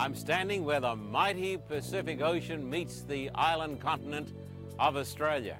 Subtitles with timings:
[0.00, 4.32] I'm standing where the mighty Pacific Ocean meets the island continent
[4.78, 5.58] of Australia.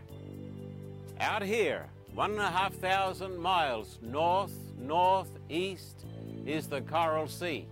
[1.20, 6.06] Out here, one and a half thousand miles north, northeast,
[6.46, 7.68] is the Coral Sea.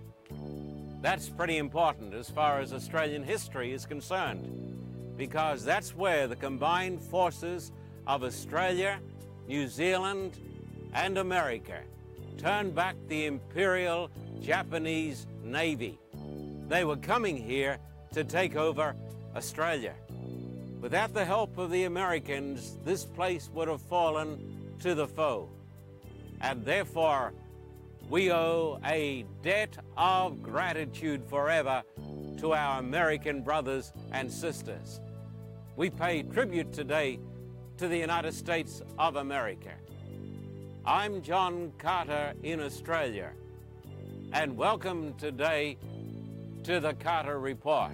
[1.01, 7.01] That's pretty important as far as Australian history is concerned, because that's where the combined
[7.01, 7.71] forces
[8.05, 8.99] of Australia,
[9.47, 10.37] New Zealand,
[10.93, 11.79] and America
[12.37, 15.97] turned back the Imperial Japanese Navy.
[16.69, 17.79] They were coming here
[18.13, 18.95] to take over
[19.35, 19.95] Australia.
[20.79, 25.49] Without the help of the Americans, this place would have fallen to the foe.
[26.41, 27.33] And therefore,
[28.07, 31.81] we owe a debt of gratitude forever
[32.37, 35.01] to our American brothers and sisters.
[35.75, 37.19] We pay tribute today
[37.77, 39.73] to the United States of America.
[40.85, 43.31] I'm John Carter in Australia,
[44.33, 45.77] and welcome today
[46.63, 47.93] to the Carter Report.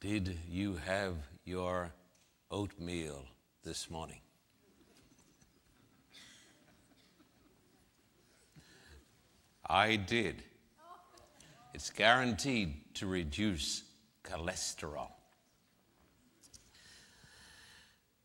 [0.00, 1.92] Did you have your
[2.50, 3.26] oatmeal
[3.62, 4.20] this morning?
[9.68, 10.42] I did.
[11.74, 13.84] It's guaranteed to reduce
[14.30, 15.08] cholesterol.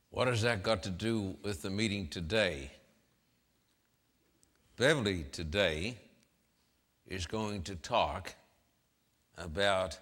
[0.10, 2.72] What has that got to do with the meeting today?
[4.78, 5.98] Beverly today
[7.08, 8.34] is going to talk
[9.38, 9.98] about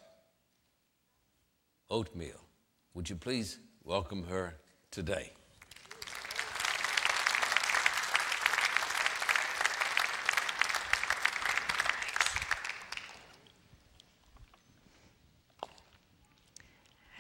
[1.89, 2.39] oatmeal.
[2.93, 4.55] Would you please welcome her
[4.91, 5.31] today?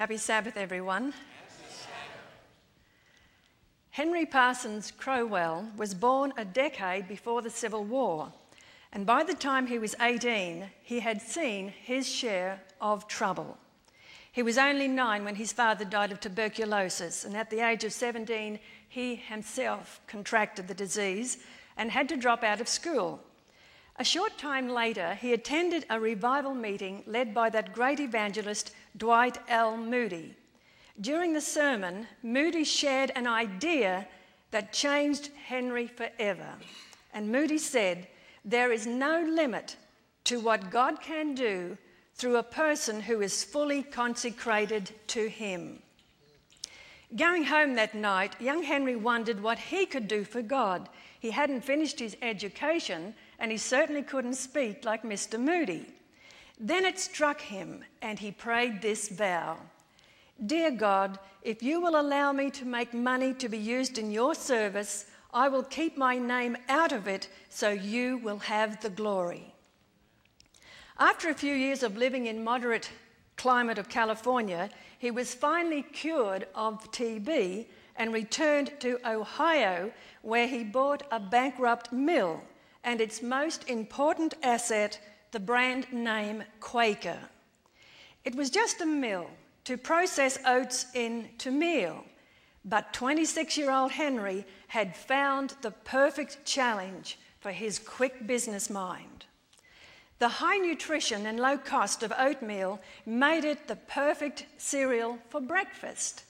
[0.03, 1.13] Happy Sabbath, everyone.
[3.91, 8.33] Henry Parsons Crowell was born a decade before the Civil War,
[8.91, 13.57] and by the time he was 18, he had seen his share of trouble.
[14.29, 17.93] He was only nine when his father died of tuberculosis, and at the age of
[17.93, 18.59] 17,
[18.89, 21.37] he himself contracted the disease
[21.77, 23.21] and had to drop out of school.
[23.97, 29.37] A short time later, he attended a revival meeting led by that great evangelist, Dwight
[29.47, 29.77] L.
[29.77, 30.35] Moody.
[31.01, 34.07] During the sermon, Moody shared an idea
[34.51, 36.55] that changed Henry forever.
[37.13, 38.07] And Moody said,
[38.45, 39.75] There is no limit
[40.25, 41.77] to what God can do
[42.15, 45.81] through a person who is fully consecrated to Him.
[47.15, 50.89] Going home that night, young Henry wondered what he could do for God.
[51.19, 55.39] He hadn't finished his education, and he certainly couldn't speak like Mr.
[55.39, 55.92] Moody.
[56.65, 59.57] Then it struck him, and he prayed this vow
[60.45, 64.33] Dear God, if you will allow me to make money to be used in your
[64.33, 69.53] service, I will keep my name out of it so you will have the glory.
[70.97, 72.89] After a few years of living in moderate
[73.35, 77.65] climate of California, he was finally cured of TB
[77.97, 79.91] and returned to Ohio,
[80.21, 82.41] where he bought a bankrupt mill
[82.85, 84.97] and its most important asset,
[85.33, 87.17] the brand name Quaker.
[88.23, 89.29] It was just a mill
[89.65, 92.05] to process oats into meal,
[92.63, 99.25] but 26 year old Henry had found the perfect challenge for his quick business mind.
[100.19, 106.25] The high nutrition and low cost of oatmeal made it the perfect cereal for breakfast.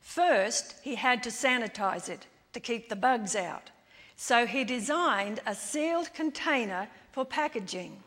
[0.00, 3.70] First, he had to sanitize it to keep the bugs out.
[4.16, 8.00] So he designed a sealed container for packaging.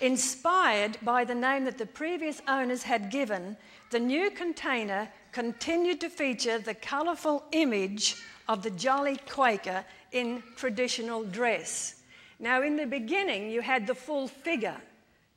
[0.00, 3.56] Inspired by the name that the previous owners had given,
[3.90, 8.16] the new container continued to feature the colourful image
[8.48, 12.02] of the jolly Quaker in traditional dress.
[12.38, 14.80] Now, in the beginning, you had the full figure,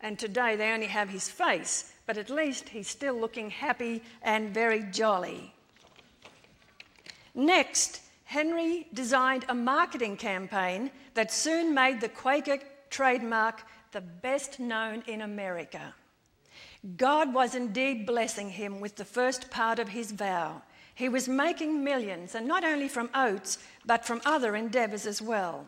[0.02, 4.54] and today they only have his face, but at least he's still looking happy and
[4.54, 5.54] very jolly.
[7.36, 13.63] Next, Henry designed a marketing campaign that soon made the Quaker trademark
[13.94, 15.95] the best known in America.
[16.98, 20.62] God was indeed blessing him with the first part of his vow.
[20.95, 25.66] He was making millions, and not only from oats, but from other endeavours as well.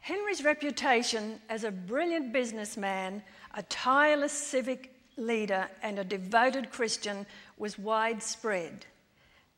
[0.00, 3.22] Henry's reputation as a brilliant businessman,
[3.54, 7.26] a tireless civic leader, and a devoted Christian
[7.58, 8.86] was widespread.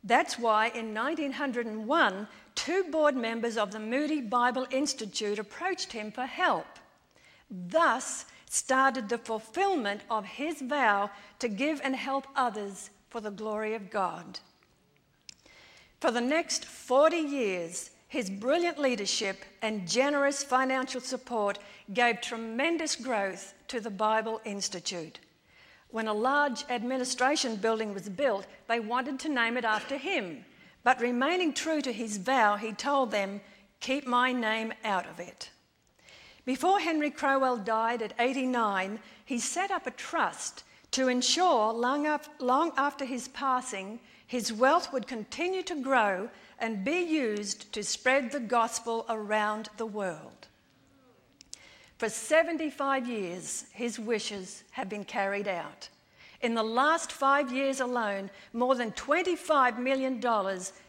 [0.04, 6.26] That's why in 1901, two board members of the Moody Bible Institute approached him for
[6.26, 6.66] help.
[7.50, 13.74] Thus, started the fulfillment of his vow to give and help others for the glory
[13.74, 14.40] of God.
[16.00, 21.58] For the next 40 years, his brilliant leadership and generous financial support
[21.92, 25.18] gave tremendous growth to the Bible Institute.
[25.90, 30.44] When a large administration building was built, they wanted to name it after him.
[30.84, 33.40] But remaining true to his vow, he told them,
[33.80, 35.50] Keep my name out of it.
[36.46, 40.62] Before Henry Crowell died at 89, he set up a trust
[40.92, 42.06] to ensure long,
[42.38, 43.98] long after his passing,
[44.28, 49.86] his wealth would continue to grow and be used to spread the gospel around the
[49.86, 50.46] world.
[51.98, 55.88] For 75 years, his wishes have been carried out.
[56.42, 60.22] In the last five years alone, more than $25 million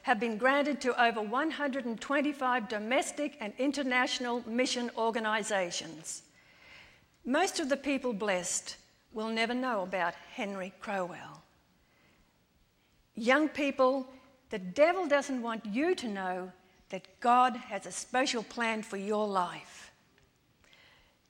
[0.01, 6.23] have been granted to over 125 domestic and international mission organisations.
[7.25, 8.77] Most of the people blessed
[9.13, 11.43] will never know about Henry Crowell.
[13.15, 14.07] Young people,
[14.49, 16.51] the devil doesn't want you to know
[16.89, 19.91] that God has a special plan for your life.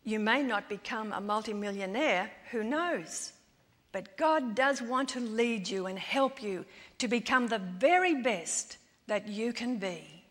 [0.03, 3.33] You may not become a multimillionaire, who knows?
[3.97, 6.65] But God does want to lead you and help you
[6.99, 8.77] to become the very best
[9.07, 10.23] that you can be.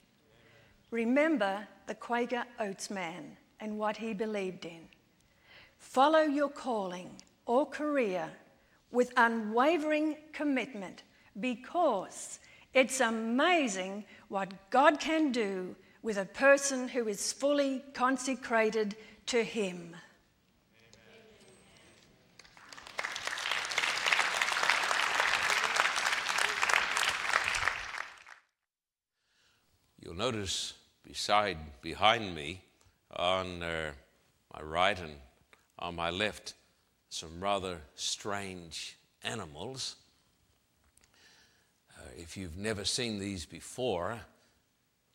[0.92, 4.82] Remember the Quaker Oats man and what he believed in.
[5.80, 7.10] Follow your calling
[7.44, 8.30] or career
[8.92, 11.02] with unwavering commitment
[11.40, 12.38] because
[12.72, 15.74] it's amazing what God can do
[16.04, 18.94] with a person who is fully consecrated
[19.26, 19.96] to Him.
[30.16, 30.72] You'll notice
[31.06, 32.62] beside, behind me,
[33.14, 33.90] on uh,
[34.54, 35.14] my right and
[35.78, 36.54] on my left,
[37.10, 39.96] some rather strange animals.
[41.98, 44.18] Uh, if you've never seen these before,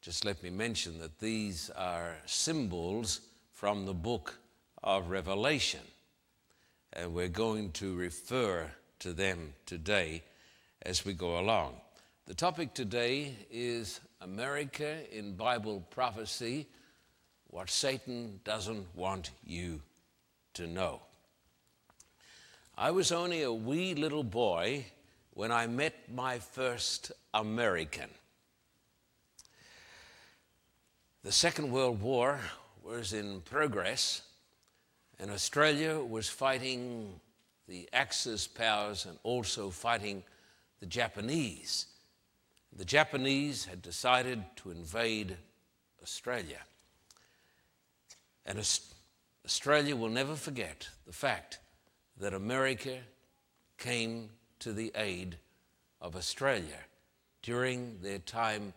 [0.01, 3.21] just let me mention that these are symbols
[3.53, 4.37] from the book
[4.83, 5.81] of Revelation.
[6.93, 8.69] And we're going to refer
[8.99, 10.21] to them today
[10.83, 11.73] as we go along.
[12.27, 16.67] The topic today is America in Bible prophecy
[17.47, 19.81] what Satan doesn't want you
[20.53, 21.01] to know.
[22.77, 24.85] I was only a wee little boy
[25.33, 28.09] when I met my first American.
[31.23, 32.39] The Second World War
[32.83, 34.21] was in progress,
[35.19, 37.19] and Australia was fighting
[37.67, 40.23] the Axis powers and also fighting
[40.79, 41.87] the Japanese.
[42.75, 45.37] The Japanese had decided to invade
[46.01, 46.59] Australia.
[48.45, 48.57] And
[49.45, 51.59] Australia will never forget the fact
[52.17, 52.97] that America
[53.77, 54.29] came
[54.59, 55.37] to the aid
[55.99, 56.79] of Australia
[57.41, 58.73] during their time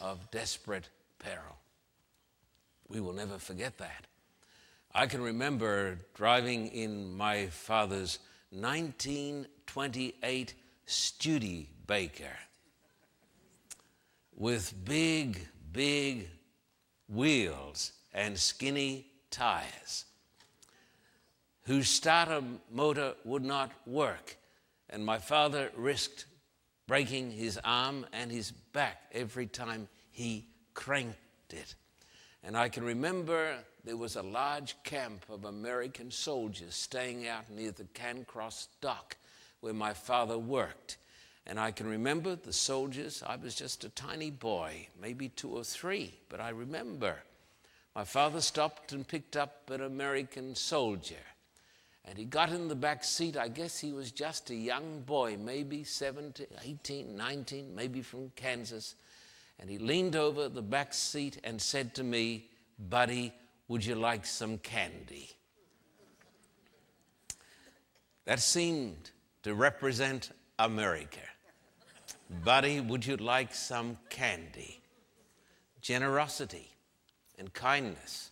[0.00, 0.88] of desperate
[1.18, 1.56] peril.
[2.88, 4.06] We will never forget that.
[4.94, 8.20] I can remember driving in my father's
[8.50, 10.54] 1928
[10.86, 12.36] Studebaker
[14.36, 15.40] with big,
[15.72, 16.28] big
[17.08, 20.04] wheels and skinny tires,
[21.62, 24.36] whose starter motor would not work.
[24.90, 26.26] And my father risked
[26.86, 31.16] breaking his arm and his back every time he cranked
[31.50, 31.74] it.
[32.44, 37.72] And I can remember there was a large camp of American soldiers staying out near
[37.72, 39.16] the Cairncross dock
[39.60, 40.98] where my father worked.
[41.46, 43.22] And I can remember the soldiers.
[43.24, 47.16] I was just a tiny boy, maybe two or three, but I remember.
[47.94, 51.14] My father stopped and picked up an American soldier.
[52.04, 53.36] And he got in the back seat.
[53.36, 58.96] I guess he was just a young boy, maybe 17, 18, 19, maybe from Kansas.
[59.58, 62.48] And he leaned over the back seat and said to me,
[62.78, 63.32] Buddy,
[63.68, 65.30] would you like some candy?
[68.24, 69.10] That seemed
[69.44, 71.20] to represent America.
[72.28, 74.80] Buddy, would you like some candy?
[75.80, 76.68] Generosity
[77.38, 78.30] and kindness.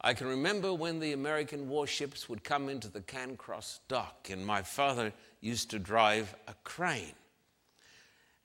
[0.00, 4.62] I can remember when the American warships would come into the Cairncross dock, and my
[4.62, 7.14] father used to drive a crane.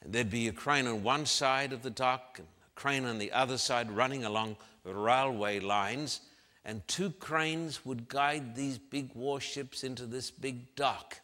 [0.01, 3.17] And there'd be a crane on one side of the dock and a crane on
[3.17, 6.21] the other side running along the railway lines,
[6.63, 11.19] and two cranes would guide these big warships into this big dock.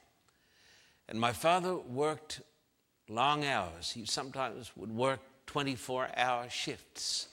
[1.08, 2.42] And my father worked
[3.10, 3.92] long hours.
[3.92, 7.28] He sometimes would work 24 hour shifts.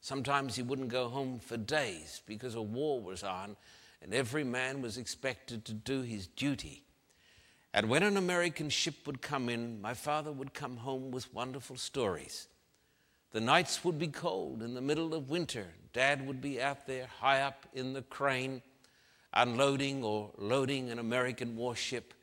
[0.00, 3.56] Sometimes he wouldn't go home for days because a war was on
[4.02, 6.84] and every man was expected to do his duty.
[7.74, 11.76] And when an American ship would come in, my father would come home with wonderful
[11.76, 12.48] stories.
[13.32, 15.66] The nights would be cold in the middle of winter.
[15.92, 18.62] Dad would be out there high up in the crane,
[19.34, 22.14] unloading or loading an American warship.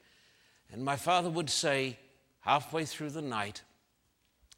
[0.71, 1.99] And my father would say,
[2.45, 3.63] halfway through the night,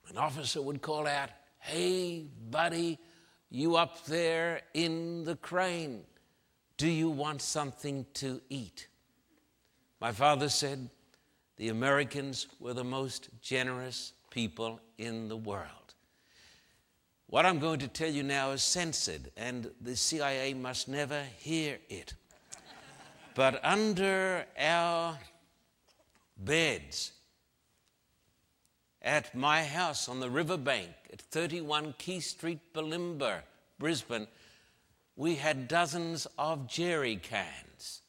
[0.09, 1.29] an officer would call out,
[1.59, 2.99] Hey, buddy,
[3.49, 6.03] you up there in the crane,
[6.75, 8.87] do you want something to eat?
[9.99, 10.89] My father said
[11.55, 15.95] the Americans were the most generous people in the world.
[17.27, 21.79] What I'm going to tell you now is censored, and the CIA must never hear
[21.89, 22.13] it.
[23.33, 25.17] but under our
[26.37, 27.13] beds
[29.01, 33.41] at my house on the riverbank at 31 Key Street, Bulimba,
[33.79, 34.27] Brisbane,
[35.15, 38.01] we had dozens of jerry cans.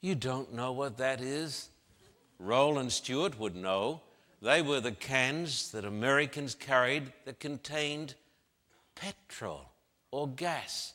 [0.00, 1.68] You don't know what that is?
[2.38, 4.00] Roland Stewart would know.
[4.40, 8.14] They were the cans that Americans carried that contained
[8.94, 9.66] petrol
[10.10, 10.94] or gas.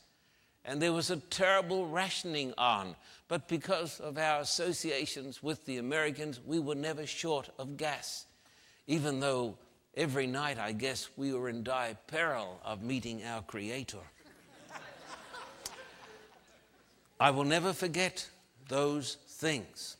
[0.63, 2.95] And there was a terrible rationing on.
[3.27, 8.25] But because of our associations with the Americans, we were never short of gas.
[8.87, 9.57] Even though
[9.95, 13.97] every night, I guess, we were in dire peril of meeting our Creator.
[17.19, 18.29] I will never forget
[18.67, 19.97] those things.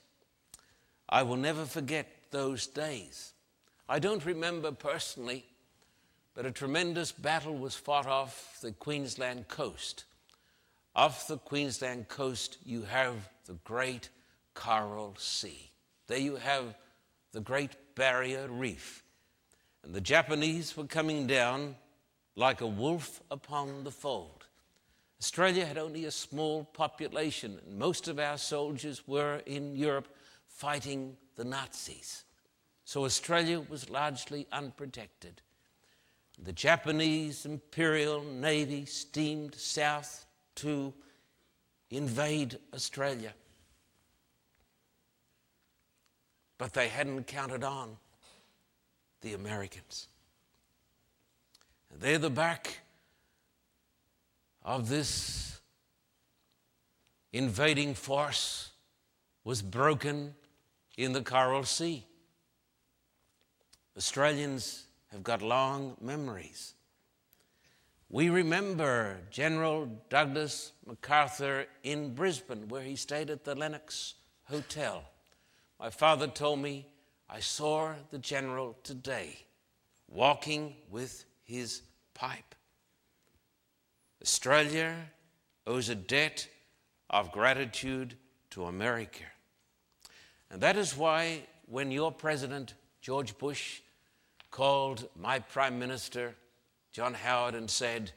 [1.07, 3.33] I will never forget those days.
[3.87, 5.45] I don't remember personally,
[6.33, 10.03] but a tremendous battle was fought off the Queensland coast.
[10.95, 14.09] Off the Queensland coast, you have the Great
[14.53, 15.71] Coral Sea.
[16.07, 16.75] There you have
[17.33, 19.03] the Great Barrier Reef.
[19.83, 21.75] And the Japanese were coming down
[22.37, 24.45] like a wolf upon the fold.
[25.19, 30.07] Australia had only a small population, and most of our soldiers were in Europe
[30.47, 32.23] fighting the Nazis.
[32.85, 35.41] So Australia was largely unprotected.
[36.41, 40.24] The Japanese Imperial Navy steamed south
[40.55, 40.93] to
[41.89, 43.33] invade Australia.
[46.57, 47.97] But they hadn't counted on
[49.21, 50.07] the Americans.
[51.91, 52.79] And there the back
[54.63, 55.59] of this
[57.33, 58.71] invading force
[59.43, 60.35] was broken
[60.97, 62.05] in the Coral Sea.
[63.97, 66.74] Australians have got long memories.
[68.09, 75.03] We remember General Douglas MacArthur in Brisbane, where he stayed at the Lennons Hotel.
[75.79, 76.87] My father told me,
[77.29, 79.39] I saw the general today
[80.07, 81.81] walking with his
[82.13, 82.55] pipe.
[84.21, 84.95] Australia
[85.65, 86.47] owes a debt
[87.09, 88.15] of gratitude
[88.51, 89.23] to America.
[90.51, 93.81] And that is why, when your president, George Bush,
[94.51, 96.35] called my prime minister,
[96.95, 98.11] John Howard, and said,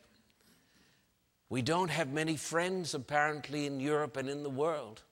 [1.49, 5.03] We don't have many friends apparently in Europe and in the world.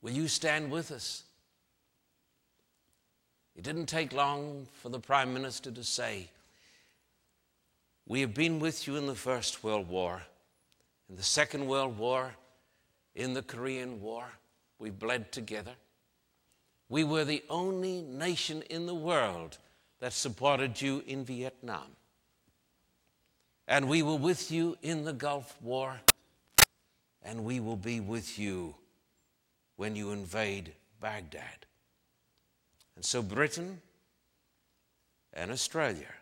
[0.00, 1.24] Will you stand with us?
[3.56, 6.30] It didn't take long for the prime minister to say,
[8.06, 10.22] we have been with you in the First World War,
[11.10, 12.36] in the Second World War,
[13.16, 14.26] in the Korean War.
[14.78, 15.74] We bled together.
[16.88, 19.58] We were the only nation in the world
[20.00, 21.96] that supported you in Vietnam.
[23.68, 26.00] And we were with you in the Gulf War,
[27.22, 28.74] and we will be with you
[29.76, 31.66] when you invade Baghdad.
[32.94, 33.80] And so Britain
[35.32, 36.12] and Australia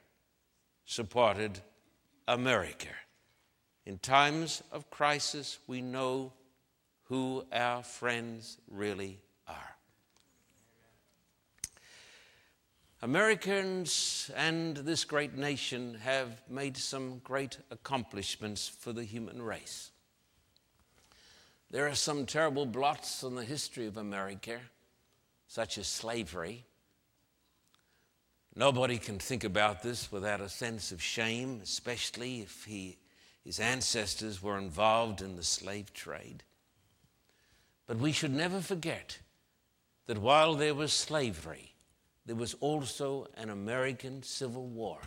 [0.87, 1.61] supported
[2.27, 2.89] America.
[3.87, 6.33] In times of crisis, we know
[7.05, 9.74] who our friends really are.
[13.05, 19.91] Americans and this great nation have made some great accomplishments for the human race.
[21.71, 24.59] There are some terrible blots on the history of America,
[25.49, 26.65] such as slavery.
[28.57, 32.97] Nobody can think about this without a sense of shame, especially if he,
[33.45, 36.43] his ancestors were involved in the slave trade.
[37.87, 39.19] But we should never forget
[40.07, 41.74] that while there was slavery,
[42.27, 44.99] there was also an American Civil War.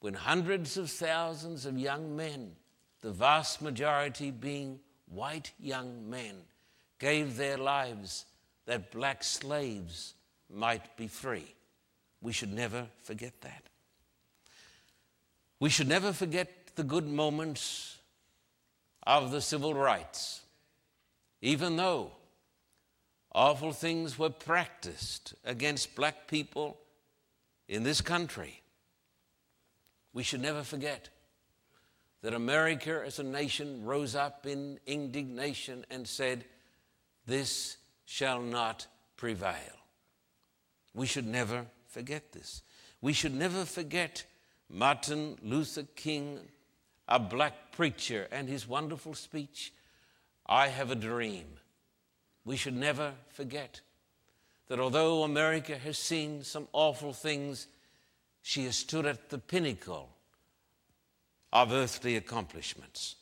[0.00, 2.52] When hundreds of thousands of young men,
[3.00, 6.36] the vast majority being white young men,
[6.98, 8.26] gave their lives
[8.66, 10.14] that black slaves
[10.48, 11.54] might be free.
[12.20, 13.62] We should never forget that.
[15.58, 17.98] We should never forget the good moments
[19.02, 20.42] of the civil rights,
[21.42, 22.12] even though
[23.32, 26.78] awful things were practiced against black people
[27.68, 28.60] in this country,
[30.12, 31.08] we should never forget
[32.22, 36.44] that America as a nation rose up in indignation and said,
[37.26, 39.54] This shall not prevail.
[40.92, 42.62] We should never forget this.
[43.00, 44.24] We should never forget
[44.68, 46.40] Martin Luther King,
[47.08, 49.72] a black preacher, and his wonderful speech,
[50.46, 51.59] I have a dream.
[52.44, 53.80] We should never forget
[54.68, 57.66] that although America has seen some awful things,
[58.42, 60.08] she has stood at the pinnacle
[61.52, 63.16] of earthly accomplishments.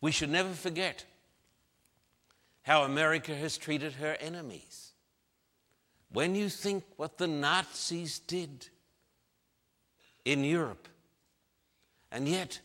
[0.00, 1.04] We should never forget
[2.62, 4.92] how America has treated her enemies.
[6.12, 8.68] When you think what the Nazis did
[10.24, 10.88] in Europe,
[12.10, 12.60] and yet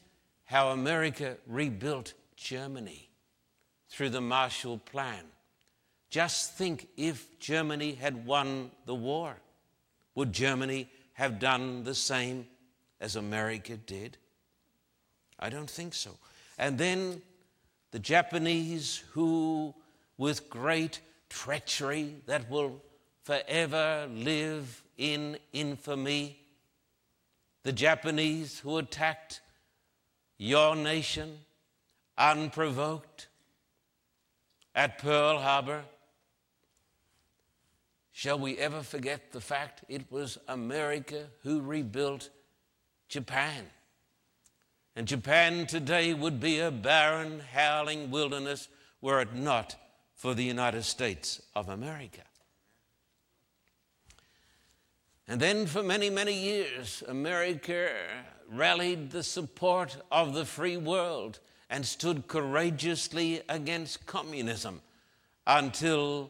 [0.46, 3.10] how America rebuilt Germany
[3.90, 5.24] through the Marshall Plan.
[6.14, 9.36] Just think if Germany had won the war,
[10.14, 12.46] would Germany have done the same
[13.02, 14.18] as America did?
[15.40, 16.12] I don't think so.
[16.60, 17.24] And then
[17.90, 19.74] the Japanese, who,
[20.20, 22.80] with great treachery that will
[23.24, 26.38] forever live in infamy,
[27.64, 29.42] the Japanese who attacked
[30.38, 31.40] your nation
[32.20, 33.30] unprovoked
[34.76, 35.84] at Pearl Harbor.
[38.16, 42.30] Shall we ever forget the fact it was America who rebuilt
[43.10, 43.66] Japan?
[44.96, 48.70] And Japan today would be a barren, howling wilderness
[49.02, 49.76] were it not
[50.14, 52.22] for the United States of America.
[55.28, 57.90] And then, for many, many years, America
[58.48, 64.82] rallied the support of the free world and stood courageously against communism
[65.48, 66.30] until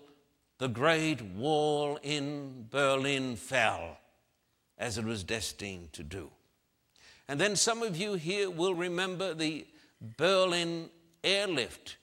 [0.63, 3.97] the Great Wall in Berlin fell,
[4.77, 6.29] as it was destined to do.
[7.27, 9.67] And then some of you here will remember the
[10.15, 10.89] Berlin
[11.21, 11.97] airlift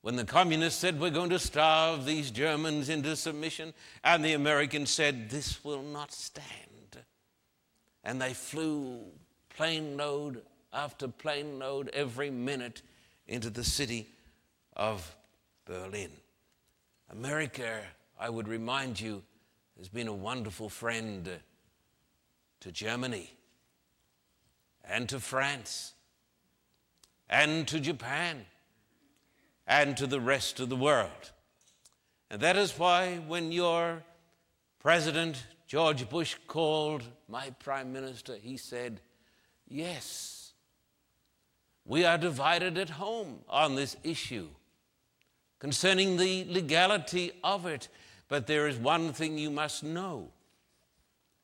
[0.00, 4.88] when the communists said, We're going to starve these Germans into submission, and the Americans
[4.88, 7.04] said, This will not stand.
[8.02, 9.02] And they flew
[9.50, 10.40] plane load
[10.72, 12.80] after plane load every minute
[13.26, 14.06] into the city
[14.74, 15.14] of
[15.66, 16.12] Berlin.
[17.10, 17.80] America,
[18.18, 19.22] I would remind you,
[19.78, 21.28] has been a wonderful friend
[22.60, 23.30] to Germany
[24.84, 25.94] and to France
[27.30, 28.44] and to Japan
[29.66, 31.32] and to the rest of the world.
[32.30, 34.02] And that is why when your
[34.80, 39.00] President George Bush called my Prime Minister, he said,
[39.66, 40.52] Yes,
[41.84, 44.48] we are divided at home on this issue
[45.58, 47.88] concerning the legality of it.
[48.28, 50.30] But there is one thing you must know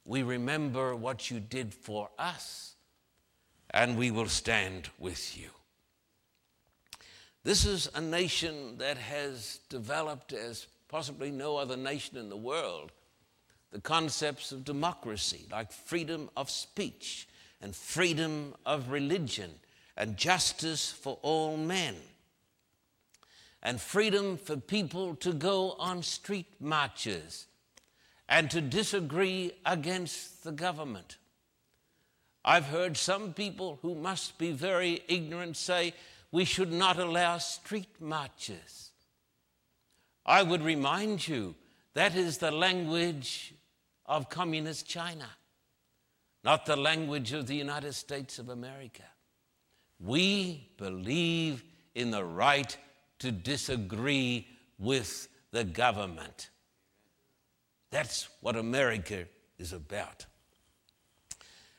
[0.04, 2.74] we remember what you did for us
[3.70, 5.48] and we will stand with you.
[7.42, 12.92] This is a nation that has developed as possibly no other nation in the world
[13.74, 17.26] the concepts of democracy, like freedom of speech
[17.60, 19.50] and freedom of religion
[19.96, 21.96] and justice for all men,
[23.64, 27.46] and freedom for people to go on street marches
[28.28, 31.16] and to disagree against the government.
[32.44, 35.94] I've heard some people who must be very ignorant say
[36.30, 38.90] we should not allow street marches.
[40.26, 41.54] I would remind you
[41.94, 43.54] that is the language
[44.04, 45.28] of communist China,
[46.42, 49.04] not the language of the United States of America.
[49.98, 51.62] We believe
[51.94, 52.76] in the right
[53.20, 54.46] to disagree
[54.78, 56.50] with the government.
[57.90, 59.26] That's what America
[59.58, 60.26] is about.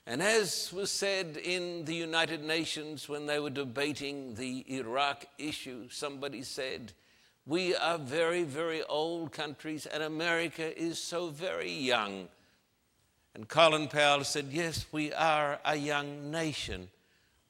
[0.07, 5.89] And as was said in the United Nations when they were debating the Iraq issue,
[5.89, 6.93] somebody said,
[7.47, 12.27] We are very, very old countries, and America is so very young.
[13.33, 16.87] And Colin Powell said, Yes, we are a young nation,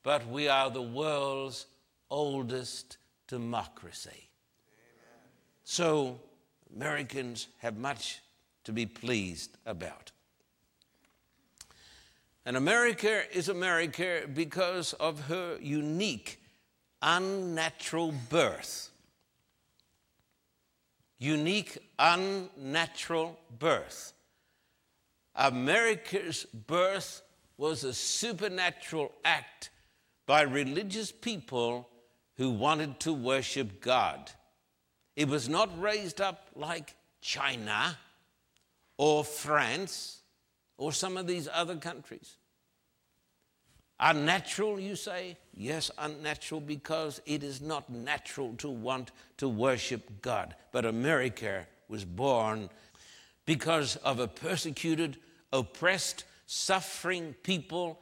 [0.02, 1.65] but we are the world's
[2.10, 4.09] oldest democracy.
[4.09, 5.29] Amen.
[5.63, 6.19] So,
[6.75, 8.19] Americans have much
[8.65, 10.11] to be pleased about.
[12.45, 16.39] And America is America because of her unique,
[17.01, 18.91] unnatural birth.
[21.17, 24.13] Unique, unnatural birth.
[25.35, 27.21] America's birth
[27.57, 29.69] was a supernatural act
[30.25, 31.89] by religious people
[32.38, 34.32] who wanted to worship God.
[35.15, 37.98] It was not raised up like China
[38.98, 40.19] or France
[40.78, 42.38] or some of these other countries.
[44.00, 45.38] Unnatural, you say?
[45.54, 50.56] Yes, unnatural because it is not natural to want to worship God.
[50.74, 52.69] But America was born
[53.45, 55.17] because of a persecuted,
[55.54, 58.00] oppressed, suffering people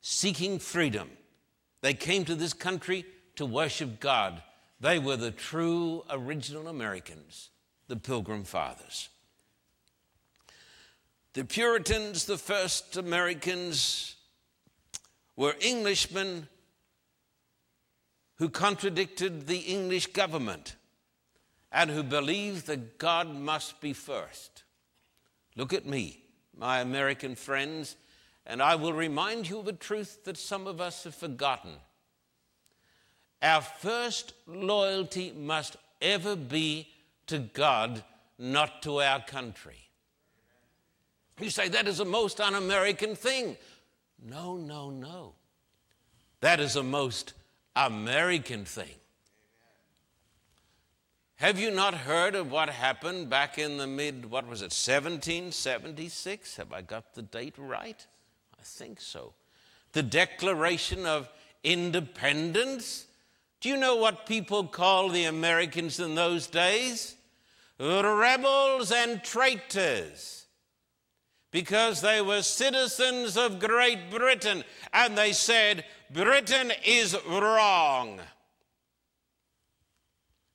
[0.00, 1.10] seeking freedom.
[1.82, 3.04] They came to this country
[3.36, 4.42] to worship God.
[4.80, 7.50] They were the true original Americans,
[7.88, 9.08] the Pilgrim Fathers.
[11.34, 14.14] The Puritans, the first Americans,
[15.36, 16.48] were Englishmen
[18.36, 20.76] who contradicted the English government
[21.72, 24.62] and who believed that God must be first.
[25.56, 26.22] Look at me,
[26.56, 27.96] my American friends,
[28.46, 31.72] and I will remind you of a truth that some of us have forgotten.
[33.44, 36.88] Our first loyalty must ever be
[37.26, 38.02] to God,
[38.38, 39.76] not to our country.
[41.38, 43.58] You say that is a most un American thing.
[44.24, 45.34] No, no, no.
[46.40, 47.34] That is a most
[47.76, 48.94] American thing.
[51.36, 56.56] Have you not heard of what happened back in the mid, what was it, 1776?
[56.56, 58.06] Have I got the date right?
[58.58, 59.34] I think so.
[59.92, 61.28] The Declaration of
[61.62, 63.06] Independence.
[63.64, 67.16] Do you know what people called the Americans in those days?
[67.80, 70.44] Rebels and traitors
[71.50, 78.20] because they were citizens of Great Britain and they said, Britain is wrong.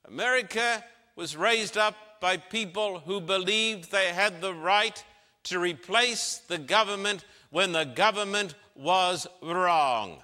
[0.08, 5.04] America was raised up by people who believed they had the right
[5.46, 10.22] to replace the government when the government was wrong.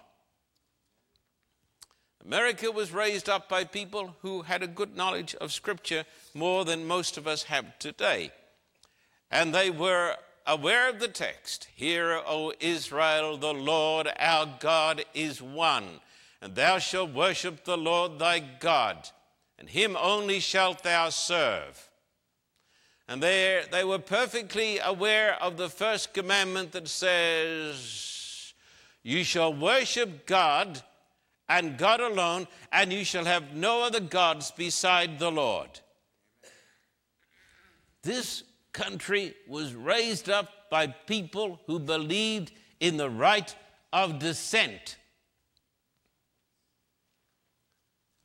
[2.26, 6.88] America was raised up by people who had a good knowledge of Scripture more than
[6.88, 8.32] most of us have today.
[9.30, 10.16] And they were
[10.48, 16.00] aware of the text Hear, O Israel, the Lord our God is one,
[16.42, 19.10] and thou shalt worship the Lord thy God,
[19.60, 21.90] and him only shalt thou serve.
[23.08, 28.54] And they, they were perfectly aware of the first commandment that says,
[29.04, 30.82] You shall worship God
[31.48, 35.80] and God alone, and you shall have no other gods beside the Lord.
[38.02, 43.56] This country was raised up by people who believed in the right
[43.94, 44.98] of dissent.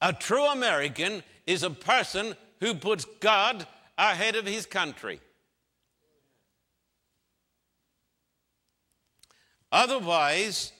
[0.03, 3.67] A true American is a person who puts God
[3.99, 5.21] ahead of his country.
[9.73, 10.73] Otherwise,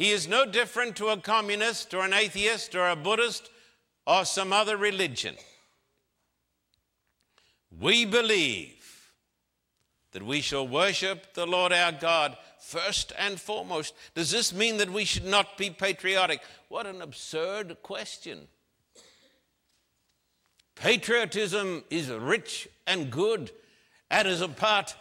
[0.00, 3.50] he is no different to a communist or an atheist or a Buddhist
[4.06, 5.36] or some other religion.
[7.78, 9.12] We believe
[10.12, 13.92] that we shall worship the Lord our God first and foremost.
[14.14, 16.40] Does this mean that we should not be patriotic?
[16.70, 18.48] What an absurd question.
[20.76, 23.50] Patriotism is rich and good
[24.10, 24.94] and is a part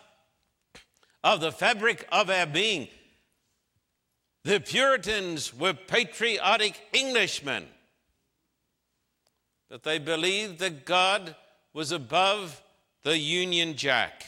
[1.23, 2.89] of the fabric of our being.
[4.43, 7.67] The Puritans were patriotic Englishmen,
[9.69, 11.35] but they believed that God
[11.73, 12.61] was above
[13.03, 14.25] the Union Jack.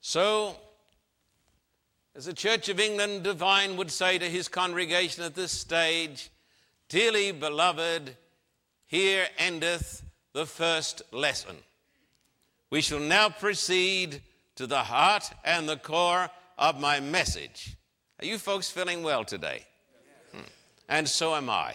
[0.00, 0.56] So,
[2.14, 6.30] as the Church of England divine would say to his congregation at this stage,
[6.88, 8.14] Dearly beloved,
[8.86, 10.02] here endeth
[10.34, 11.56] the first lesson.
[12.68, 14.20] We shall now proceed
[14.56, 17.76] to the heart and the core of my message.
[18.20, 19.64] Are you folks feeling well today?
[20.32, 20.42] Hmm.
[20.88, 21.74] And so am I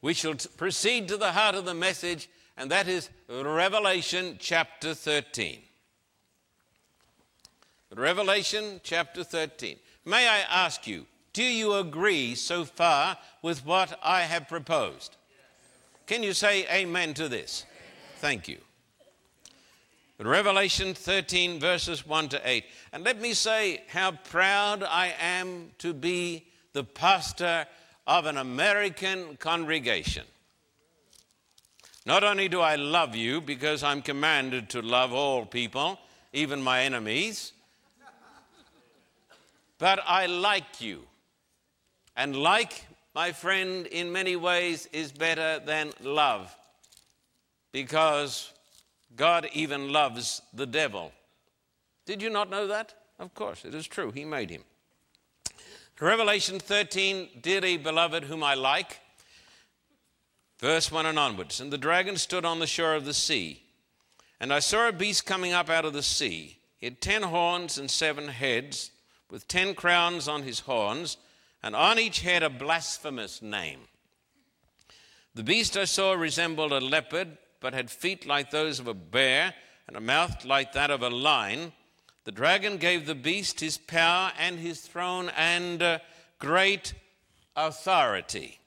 [0.00, 4.94] we shall t- proceed to the heart of the message, and that is Revelation chapter
[4.94, 5.60] 13.
[7.94, 9.76] Revelation chapter 13.
[10.04, 15.16] May I ask you, do you agree so far with what I have proposed?
[16.06, 17.64] Can you say amen to this?
[18.16, 18.58] Thank you.
[20.26, 22.64] Revelation 13, verses 1 to 8.
[22.92, 27.66] And let me say how proud I am to be the pastor
[28.06, 30.24] of an American congregation.
[32.04, 36.00] Not only do I love you because I'm commanded to love all people,
[36.32, 37.52] even my enemies,
[39.78, 41.02] but I like you.
[42.16, 46.56] And like, my friend, in many ways is better than love
[47.70, 48.52] because
[49.18, 51.12] God even loves the devil.
[52.06, 52.94] Did you not know that?
[53.18, 54.12] Of course, it is true.
[54.12, 54.62] He made him.
[56.00, 59.00] Revelation 13, dearly beloved, whom I like,
[60.60, 61.60] verse 1 and onwards.
[61.60, 63.64] And the dragon stood on the shore of the sea,
[64.38, 66.58] and I saw a beast coming up out of the sea.
[66.76, 68.92] He had ten horns and seven heads,
[69.28, 71.16] with ten crowns on his horns,
[71.60, 73.80] and on each head a blasphemous name.
[75.34, 79.54] The beast I saw resembled a leopard, but had feet like those of a bear,
[79.86, 81.72] and a mouth like that of a lion.
[82.24, 85.98] The dragon gave the beast his power and his throne and uh,
[86.38, 86.92] great
[87.56, 88.60] authority.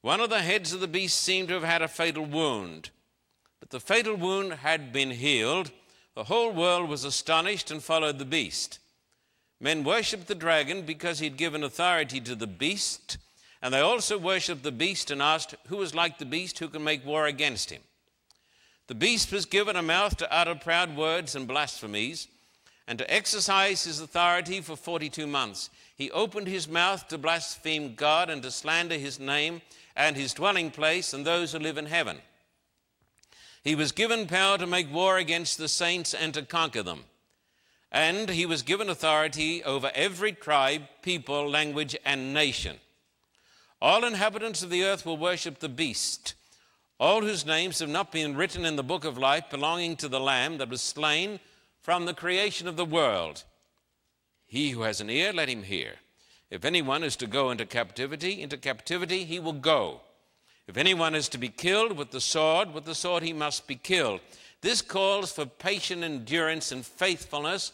[0.00, 2.90] One of the heads of the beast seemed to have had a fatal wound,
[3.60, 5.70] but the fatal wound had been healed.
[6.14, 8.78] The whole world was astonished and followed the beast.
[9.60, 13.18] Men worshipped the dragon because he had given authority to the beast,
[13.62, 16.84] and they also worshipped the beast and asked, Who is like the beast who can
[16.84, 17.80] make war against him?
[18.86, 22.28] The beast was given a mouth to utter proud words and blasphemies
[22.86, 25.70] and to exercise his authority for 42 months.
[25.96, 29.62] He opened his mouth to blaspheme God and to slander his name
[29.96, 32.18] and his dwelling place and those who live in heaven.
[33.62, 37.04] He was given power to make war against the saints and to conquer them.
[37.90, 42.76] And he was given authority over every tribe, people, language, and nation.
[43.80, 46.34] All inhabitants of the earth will worship the beast,
[46.98, 50.20] all whose names have not been written in the book of life belonging to the
[50.20, 51.40] Lamb that was slain
[51.82, 53.44] from the creation of the world.
[54.46, 55.94] He who has an ear, let him hear.
[56.50, 60.02] If anyone is to go into captivity, into captivity he will go.
[60.66, 63.74] If anyone is to be killed with the sword, with the sword he must be
[63.74, 64.20] killed.
[64.60, 67.72] This calls for patient endurance and faithfulness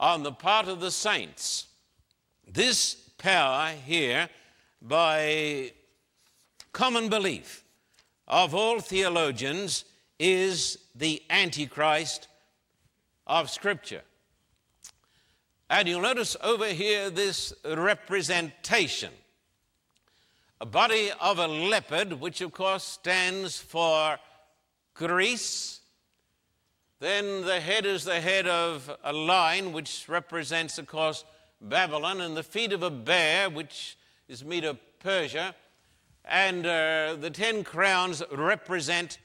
[0.00, 1.66] on the part of the saints.
[2.46, 4.28] This power here,
[4.82, 5.72] by
[6.72, 7.62] common belief
[8.26, 9.84] of all theologians,
[10.18, 12.28] is the Antichrist
[13.26, 14.02] of Scripture.
[15.68, 19.12] And you'll notice over here this representation
[20.60, 24.18] a body of a leopard, which of course stands for
[24.94, 25.80] Greece.
[26.98, 31.24] Then the head is the head of a lion, which represents, of course,
[31.60, 35.54] Babylon, and the feet of a bear, which is Medo Persia.
[36.28, 39.18] And uh, the ten crowns represent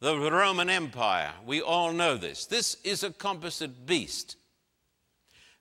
[0.00, 1.32] the Roman Empire.
[1.46, 2.46] We all know this.
[2.46, 4.36] This is a composite beast.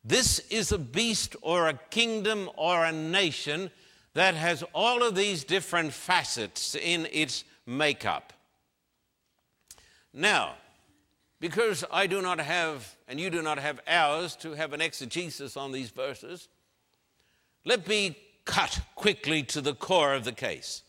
[0.03, 3.71] This is a beast or a kingdom or a nation
[4.13, 8.33] that has all of these different facets in its makeup.
[10.13, 10.55] Now,
[11.39, 15.55] because I do not have, and you do not have hours to have an exegesis
[15.55, 16.47] on these verses,
[17.65, 20.81] let me cut quickly to the core of the case.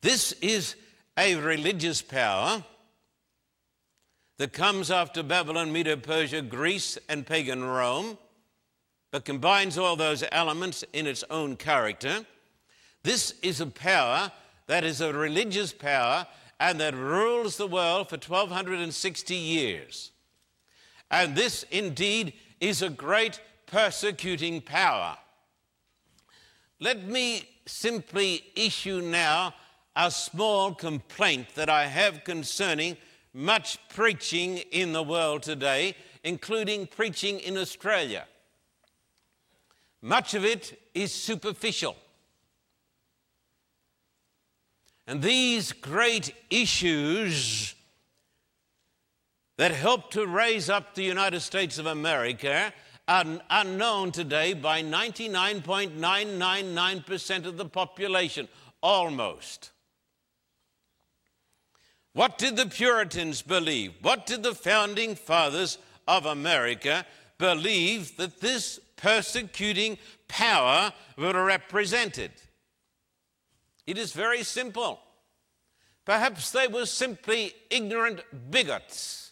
[0.00, 0.76] This is
[1.16, 2.62] a religious power
[4.38, 8.16] that comes after Babylon, Medo Persia, Greece, and pagan Rome,
[9.10, 12.24] but combines all those elements in its own character.
[13.02, 14.30] This is a power
[14.68, 16.26] that is a religious power
[16.60, 20.12] and that rules the world for 1260 years.
[21.10, 25.16] And this indeed is a great persecuting power.
[26.80, 29.54] Let me simply issue now
[29.98, 32.96] a small complaint that I have concerning
[33.34, 38.24] much preaching in the world today, including preaching in Australia.
[40.00, 41.96] Much of it is superficial.
[45.08, 47.74] And these great issues
[49.56, 52.72] that helped to raise up the United States of America
[53.08, 58.46] are unknown today by 99.999% of the population,
[58.80, 59.72] almost.
[62.18, 63.94] What did the Puritans believe?
[64.02, 65.78] What did the founding fathers
[66.08, 67.06] of America
[67.38, 72.32] believe that this persecuting power represented?
[73.86, 74.98] It is very simple.
[76.04, 79.30] Perhaps they were simply ignorant bigots,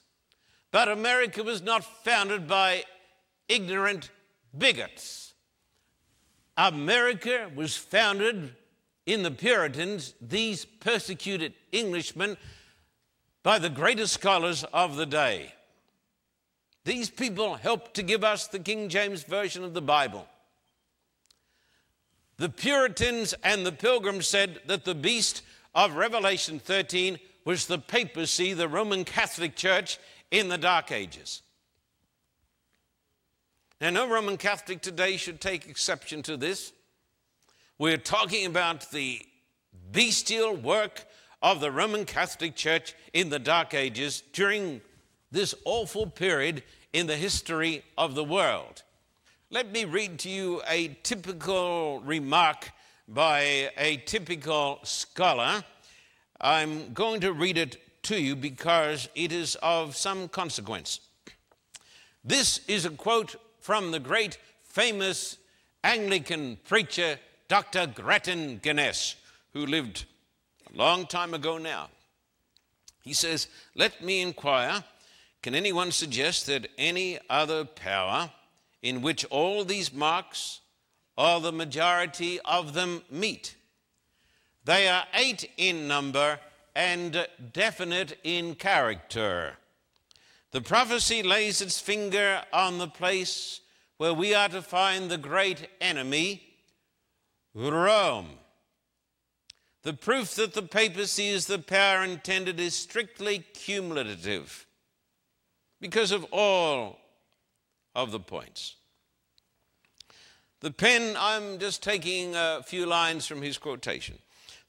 [0.70, 2.84] but America was not founded by
[3.48, 4.10] ignorant
[4.56, 5.34] bigots.
[6.56, 8.54] America was founded
[9.06, 12.36] in the Puritans, these persecuted Englishmen
[13.46, 15.52] by the greatest scholars of the day.
[16.84, 20.26] These people helped to give us the King James Version of the Bible.
[22.38, 25.42] The Puritans and the Pilgrims said that the beast
[25.76, 30.00] of Revelation 13 was the papacy, the Roman Catholic Church
[30.32, 31.42] in the Dark Ages.
[33.80, 36.72] Now, no Roman Catholic today should take exception to this.
[37.78, 39.24] We're talking about the
[39.92, 41.06] bestial work
[41.46, 44.80] of the Roman Catholic Church in the Dark Ages during
[45.30, 48.82] this awful period in the history of the world.
[49.50, 52.72] Let me read to you a typical remark
[53.06, 55.62] by a typical scholar.
[56.40, 60.98] I'm going to read it to you because it is of some consequence.
[62.24, 65.38] This is a quote from the great famous
[65.84, 67.86] Anglican preacher, Dr.
[67.86, 69.14] Grattan Guinness,
[69.52, 70.06] who lived
[70.72, 71.88] a long time ago now.
[73.02, 74.84] He says, Let me inquire
[75.46, 78.32] can anyone suggest that any other power
[78.82, 80.60] in which all these marks,
[81.16, 83.54] or the majority of them, meet?
[84.64, 86.40] They are eight in number
[86.74, 89.52] and definite in character.
[90.50, 93.60] The prophecy lays its finger on the place
[93.98, 96.42] where we are to find the great enemy,
[97.54, 98.30] Rome.
[99.86, 104.66] The proof that the papacy is the power intended is strictly cumulative
[105.80, 106.98] because of all
[107.94, 108.74] of the points.
[110.58, 114.18] The pen, I'm just taking a few lines from his quotation.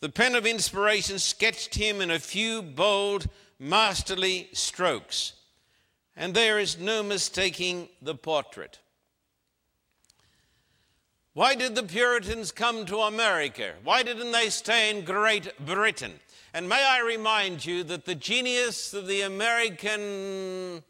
[0.01, 3.27] The pen of inspiration sketched him in a few bold,
[3.57, 5.33] masterly strokes,
[6.15, 8.77] and there is no mistaking the portrait.
[11.37, 13.73] Why did the Puritans come to America?
[13.83, 16.13] Why didn't they stay in Great Britain?
[16.51, 20.81] And may I remind you that the genius of the American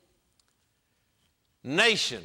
[1.65, 2.23] nation,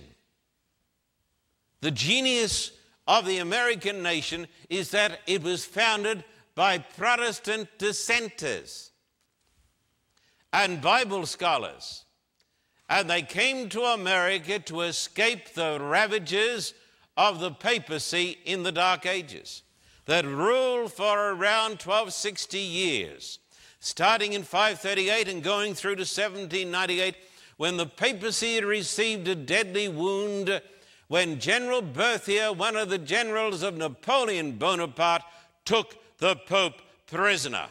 [1.81, 2.71] the genius
[3.09, 6.23] of the American nation is that it was founded
[6.55, 8.93] by Protestant dissenters
[10.53, 12.05] and Bible scholars.
[12.89, 16.73] And they came to America to escape the ravages
[17.17, 19.63] of the papacy in the Dark Ages
[20.07, 23.39] that ruled for around 1260 years,
[23.81, 27.17] starting in 538 and going through to 1798,
[27.57, 30.61] when the papacy received a deadly wound
[31.09, 35.23] when General Berthier, one of the generals of Napoleon Bonaparte,
[35.67, 37.67] took the Pope prisoner.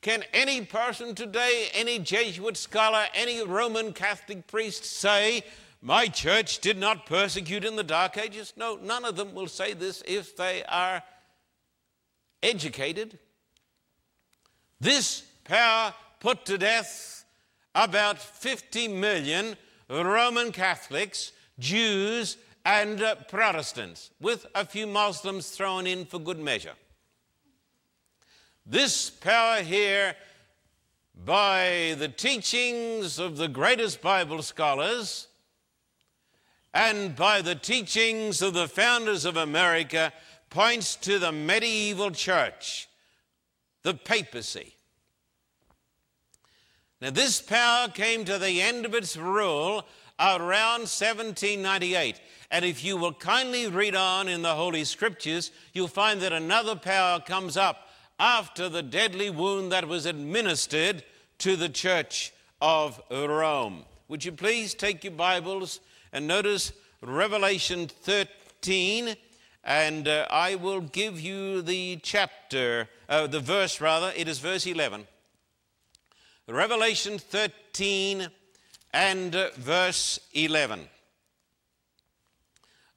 [0.00, 5.42] Can any person today, any Jesuit scholar, any Roman Catholic priest say
[5.82, 8.52] my church did not persecute in the Dark Ages.
[8.56, 11.02] No, none of them will say this if they are
[12.42, 13.18] educated.
[14.78, 17.24] This power put to death
[17.74, 19.56] about 50 million
[19.88, 26.74] Roman Catholics, Jews, and uh, Protestants, with a few Muslims thrown in for good measure.
[28.66, 30.14] This power here,
[31.14, 35.28] by the teachings of the greatest Bible scholars,
[36.72, 40.12] and by the teachings of the founders of America
[40.50, 42.88] points to the medieval church,
[43.82, 44.74] the papacy.
[47.00, 49.86] Now, this power came to the end of its rule
[50.18, 52.20] around 1798.
[52.50, 56.76] And if you will kindly read on in the Holy Scriptures, you'll find that another
[56.76, 61.02] power comes up after the deadly wound that was administered
[61.38, 63.84] to the church of Rome.
[64.08, 65.80] Would you please take your Bibles
[66.12, 69.16] and notice Revelation 13,
[69.64, 74.66] and uh, I will give you the chapter, uh, the verse rather, it is verse
[74.66, 75.06] 11.
[76.48, 78.28] Revelation 13
[78.92, 80.88] and uh, verse 11.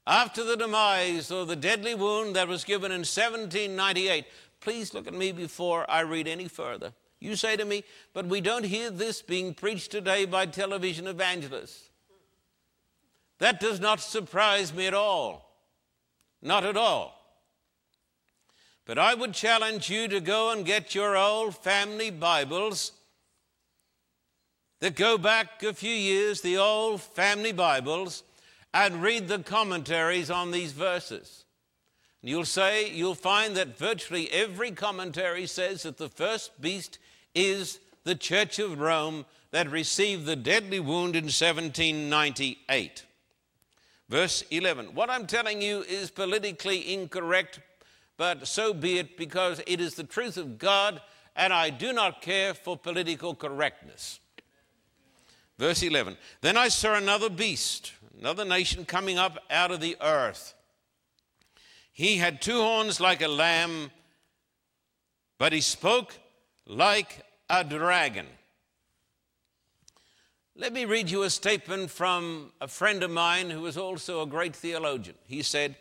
[0.06, 4.26] After the demise or the deadly wound that was given in 1798,
[4.60, 6.94] please look at me before I read any further.
[7.20, 11.90] You say to me, but we don't hear this being preached today by television evangelists.
[13.40, 15.50] That does not surprise me at all.
[16.42, 17.20] Not at all.
[18.86, 22.92] But I would challenge you to go and get your old family Bibles
[24.82, 28.24] that go back a few years, the old family Bibles,
[28.74, 31.46] and read the commentaries on these verses.
[32.22, 37.00] And You'll say, you'll find that virtually every commentary says that the first beast
[37.34, 43.06] is the Church of Rome that received the deadly wound in 1798.
[44.14, 44.94] Verse 11.
[44.94, 47.60] What I'm telling you is politically incorrect,
[48.16, 51.02] but so be it because it is the truth of God
[51.36, 54.20] and I do not care for political correctness.
[55.58, 56.16] Verse 11.
[56.42, 60.54] Then I saw another beast, another nation coming up out of the earth.
[61.92, 63.90] He had two horns like a lamb,
[65.40, 66.20] but he spoke
[66.68, 68.28] like a dragon.
[70.56, 74.28] Let me read you a statement from a friend of mine who was also a
[74.28, 75.16] great theologian.
[75.26, 75.78] He said,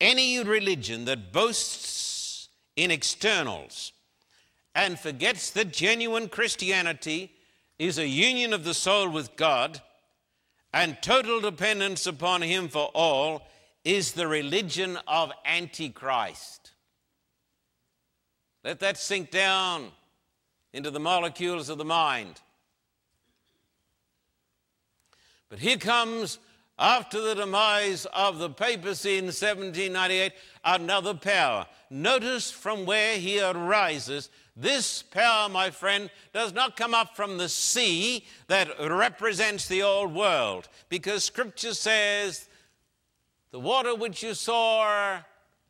[0.00, 3.92] Any religion that boasts in externals
[4.76, 7.32] and forgets that genuine Christianity
[7.80, 9.82] is a union of the soul with God
[10.72, 13.42] and total dependence upon Him for all
[13.84, 16.70] is the religion of Antichrist.
[18.62, 19.90] Let that sink down
[20.72, 22.40] into the molecules of the mind.
[25.50, 26.38] But here comes,
[26.78, 30.32] after the demise of the papacy in 1798,
[30.64, 31.66] another power.
[31.90, 34.30] Notice from where he arises.
[34.56, 40.14] This power, my friend, does not come up from the sea that represents the old
[40.14, 42.48] world, because Scripture says,
[43.50, 45.18] The water which you saw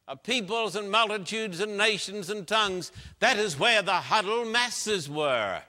[0.06, 5.62] of peoples and multitudes and nations and tongues, that is where the huddled masses were.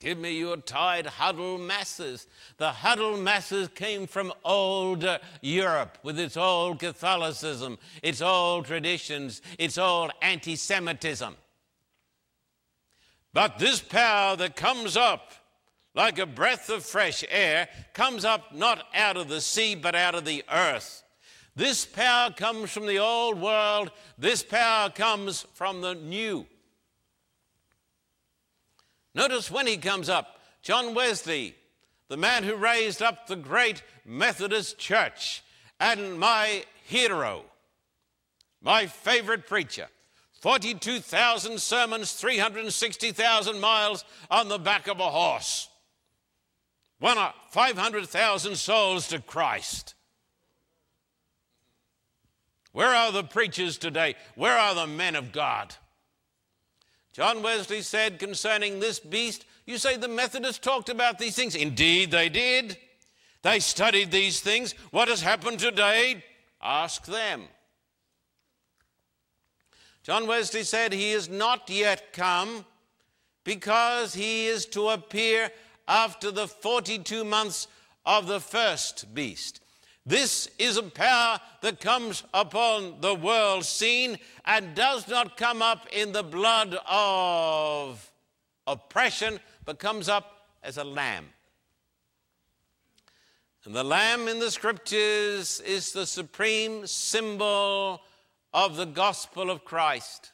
[0.00, 2.26] Give me your tied huddle masses.
[2.58, 5.06] The huddle masses came from old
[5.40, 11.36] Europe with its old Catholicism, its old traditions, its old anti Semitism.
[13.32, 15.32] But this power that comes up
[15.94, 20.14] like a breath of fresh air comes up not out of the sea, but out
[20.14, 21.02] of the earth.
[21.56, 26.46] This power comes from the old world, this power comes from the new.
[29.14, 31.54] Notice when he comes up, John Wesley,
[32.08, 35.42] the man who raised up the great Methodist Church,
[35.78, 37.44] and my hero,
[38.60, 39.88] my favorite preacher.
[40.40, 45.68] 42,000 sermons, 360,000 miles on the back of a horse.
[47.00, 47.16] Won
[47.50, 49.94] 500,000 souls to Christ.
[52.72, 54.16] Where are the preachers today?
[54.34, 55.76] Where are the men of God?
[57.14, 61.54] John Wesley said concerning this beast, You say the Methodists talked about these things.
[61.54, 62.76] Indeed, they did.
[63.42, 64.74] They studied these things.
[64.90, 66.24] What has happened today?
[66.60, 67.44] Ask them.
[70.02, 72.64] John Wesley said, He is not yet come
[73.44, 75.52] because he is to appear
[75.86, 77.68] after the 42 months
[78.04, 79.60] of the first beast.
[80.06, 85.86] This is a power that comes upon the world scene and does not come up
[85.92, 88.12] in the blood of
[88.66, 91.26] oppression, but comes up as a lamb.
[93.64, 98.02] And the lamb in the scriptures is the supreme symbol
[98.52, 100.32] of the gospel of Christ.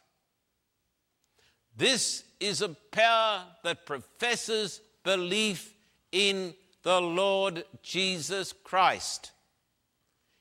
[1.76, 5.74] This is a power that professes belief
[6.10, 9.30] in the Lord Jesus Christ.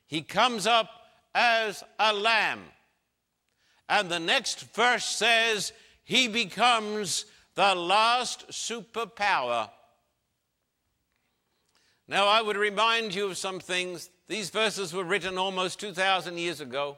[0.10, 0.89] He comes up
[1.36, 2.64] as a lamb.
[3.88, 5.72] And the next verse says,
[6.03, 9.70] He becomes the last superpower.
[12.07, 14.10] Now, I would remind you of some things.
[14.28, 16.97] These verses were written almost 2,000 years ago.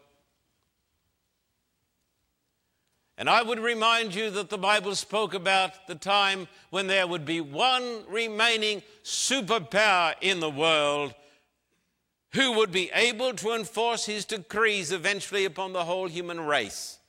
[3.18, 7.26] And I would remind you that the Bible spoke about the time when there would
[7.26, 11.14] be one remaining superpower in the world,
[12.34, 16.99] who would be able to enforce his decrees eventually upon the whole human race.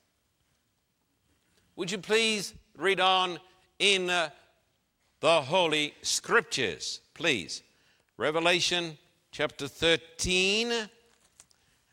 [1.77, 3.39] Would you please read on
[3.79, 4.31] in uh,
[5.21, 7.63] the Holy Scriptures, please?
[8.17, 8.99] Revelation
[9.31, 10.73] chapter 13.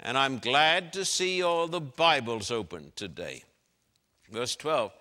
[0.01, 3.43] And I'm glad to see all the Bibles open today.
[4.31, 4.91] Verse 12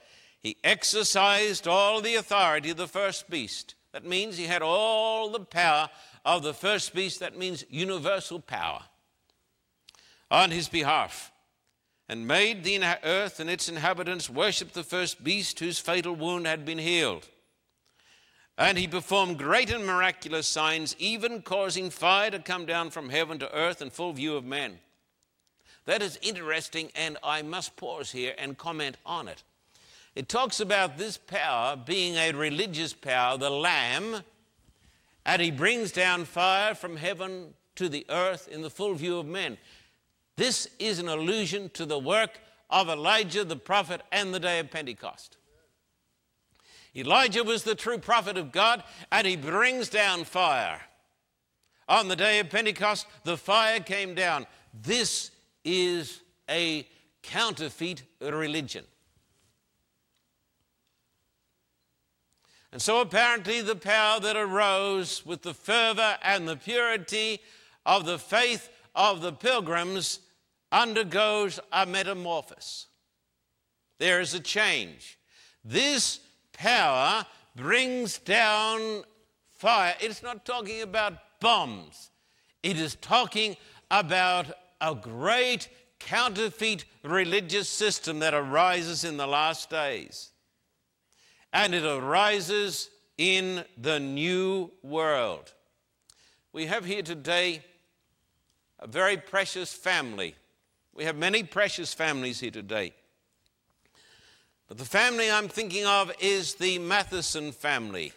[0.41, 3.75] He exercised all the authority of the first beast.
[3.93, 5.89] That means he had all the power
[6.25, 8.83] of the first beast, that means universal power,
[10.31, 11.33] on his behalf,
[12.09, 16.65] and made the earth and its inhabitants worship the first beast whose fatal wound had
[16.65, 17.29] been healed.
[18.57, 23.39] And he performed great and miraculous signs, even causing fire to come down from heaven
[23.39, 24.81] to earth in full view of men.
[25.85, 29.43] That is interesting, and I must pause here and comment on it.
[30.15, 34.23] It talks about this power being a religious power, the Lamb,
[35.29, 39.27] and he brings down fire from heaven to the earth in the full view of
[39.27, 39.59] men.
[40.37, 44.71] This is an allusion to the work of Elijah the prophet and the day of
[44.71, 45.37] Pentecost.
[46.97, 50.81] Elijah was the true prophet of God, and he brings down fire.
[51.91, 54.47] On the day of Pentecost, the fire came down.
[54.73, 55.31] This
[55.63, 56.89] is a
[57.23, 58.87] counterfeit religion.
[62.73, 67.41] And so apparently, the power that arose with the fervor and the purity
[67.87, 70.21] of the faith of the pilgrims
[70.71, 72.87] undergoes a metamorphosis.
[73.99, 75.19] There is a change.
[75.65, 76.21] This
[76.53, 77.25] power
[77.57, 79.03] brings down
[79.51, 79.95] fire.
[80.01, 82.11] It's not talking about bombs,
[82.63, 83.57] it is talking
[83.91, 84.47] about
[84.81, 90.31] a great counterfeit religious system that arises in the last days
[91.53, 95.53] and it arises in the new world.
[96.53, 97.63] We have here today
[98.79, 100.35] a very precious family.
[100.95, 102.95] We have many precious families here today.
[104.69, 108.13] But the family I'm thinking of is the Matheson family.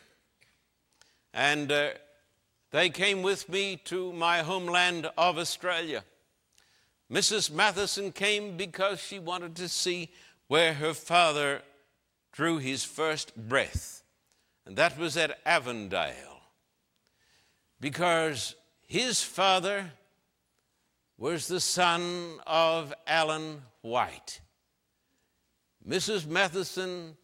[1.34, 1.90] And uh,
[2.72, 6.04] they came with me to my homeland of Australia.
[7.12, 7.52] Mrs.
[7.52, 10.10] Matheson came because she wanted to see
[10.48, 11.62] where her father
[12.32, 14.04] drew his first breath,
[14.66, 16.42] and that was at Avondale.
[17.80, 18.56] Because
[18.88, 19.92] his father
[21.18, 24.42] was the son of Ellen White.
[25.88, 26.28] Mrs.
[26.28, 27.18] Matheson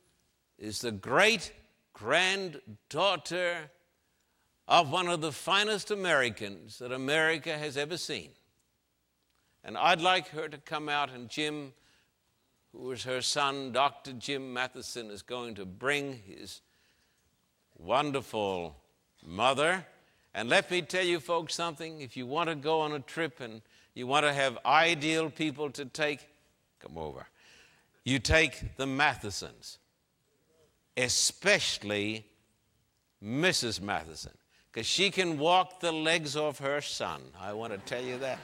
[0.57, 1.51] is the great
[1.93, 3.71] granddaughter
[4.67, 8.29] of one of the finest Americans that America has ever seen.
[9.63, 11.73] And I'd like her to come out, and Jim,
[12.77, 14.13] who is her son, Dr.
[14.13, 16.61] Jim Matheson, is going to bring his
[17.77, 18.75] wonderful
[19.25, 19.85] mother.
[20.33, 22.01] And let me tell you, folks, something.
[22.01, 23.61] If you want to go on a trip and
[23.95, 26.27] you want to have ideal people to take,
[26.79, 27.25] come over.
[28.03, 29.79] You take the Mathesons,
[30.95, 32.25] especially
[33.23, 33.81] Mrs.
[33.81, 34.33] Matheson
[34.71, 37.21] because she can walk the legs off her son.
[37.39, 38.37] I want to tell you that.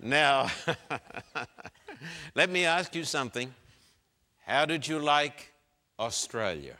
[0.00, 0.48] now,
[2.34, 3.54] let me ask you something.
[4.46, 5.52] How did you like
[5.98, 6.76] Australia?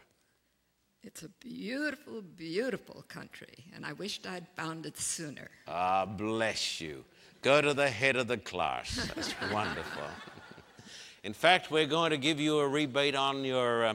[1.02, 5.50] It's a beautiful, beautiful country, and I wished I'd found it sooner.
[5.68, 7.04] Ah, bless you.
[7.42, 9.10] Go to the head of the class.
[9.14, 10.02] That's wonderful.
[11.22, 13.94] In fact, we're going to give you a rebate on your uh,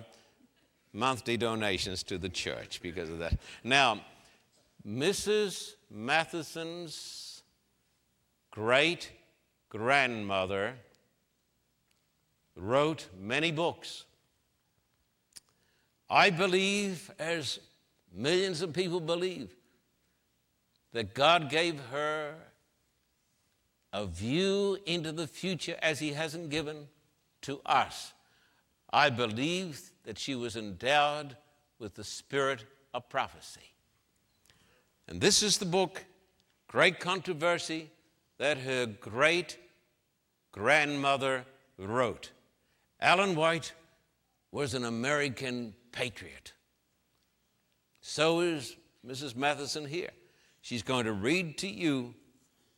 [0.93, 3.39] monthly donations to the church because of that.
[3.63, 4.01] Now,
[4.87, 5.73] Mrs.
[5.89, 7.41] Matheson's
[8.51, 9.11] great
[9.69, 10.75] grandmother
[12.59, 14.05] wrote many books.
[16.09, 17.59] I believe, as
[18.13, 19.55] millions of people believe,
[20.93, 22.35] that God gave her
[23.93, 26.87] a view into the future as He hasn't given
[27.41, 28.13] to us.
[28.91, 31.37] I believe that she was endowed
[31.77, 33.61] with the spirit of prophecy.
[35.07, 36.05] And this is the book,
[36.67, 37.89] Great Controversy,
[38.37, 39.57] that her great
[40.51, 41.45] grandmother
[41.77, 42.31] wrote.
[42.99, 43.73] Ellen White
[44.51, 46.53] was an American patriot.
[48.01, 48.75] So is
[49.05, 49.35] Mrs.
[49.35, 50.09] Matheson here.
[50.61, 52.13] She's going to read to you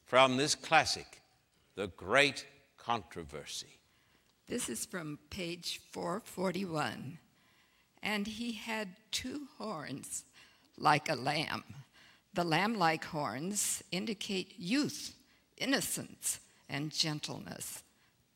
[0.06, 1.22] from this classic,
[1.76, 2.46] The Great
[2.78, 3.80] Controversy.
[4.48, 7.18] This is from page 441.
[8.04, 10.26] And he had two horns
[10.78, 11.64] like a lamb
[12.34, 15.14] the lamb like horns indicate youth,
[15.58, 17.84] innocence, and gentleness,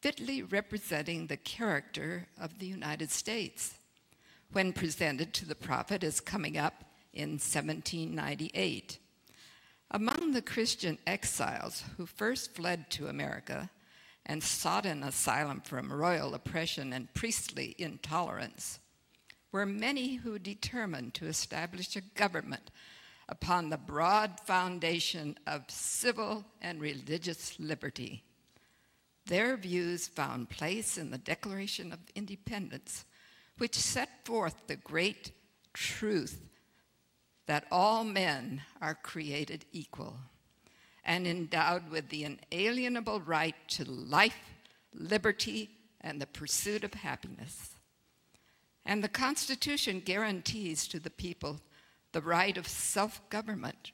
[0.06, 3.80] fitly representing the character of the United States.
[4.52, 9.00] When presented to the prophet as coming up in 1798.
[9.90, 13.72] Among the Christian exiles who first fled to America
[14.28, 18.80] and sought an asylum from royal oppression and priestly intolerance
[19.52, 22.70] were many who determined to establish a government
[23.28, 28.25] upon the broad foundation of civil and religious liberty.
[29.26, 33.06] Their views found place in the Declaration of Independence,
[33.58, 35.32] which set forth the great
[35.74, 36.50] truth
[37.48, 40.18] that all men are created equal
[41.04, 44.54] and endowed with the inalienable right to life,
[44.94, 45.70] liberty,
[46.02, 47.72] and the pursuit of happiness.
[48.86, 51.62] And the Constitution guarantees to the people
[52.12, 53.92] the right of self government,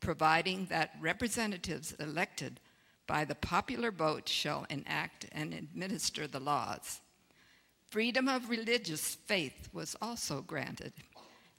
[0.00, 2.60] providing that representatives elected
[3.06, 7.00] by the popular vote shall enact and administer the laws.
[7.90, 10.92] Freedom of religious faith was also granted,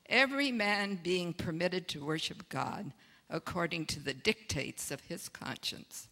[0.08, 2.92] every man being permitted to worship God
[3.30, 6.10] according to the dictates of his conscience.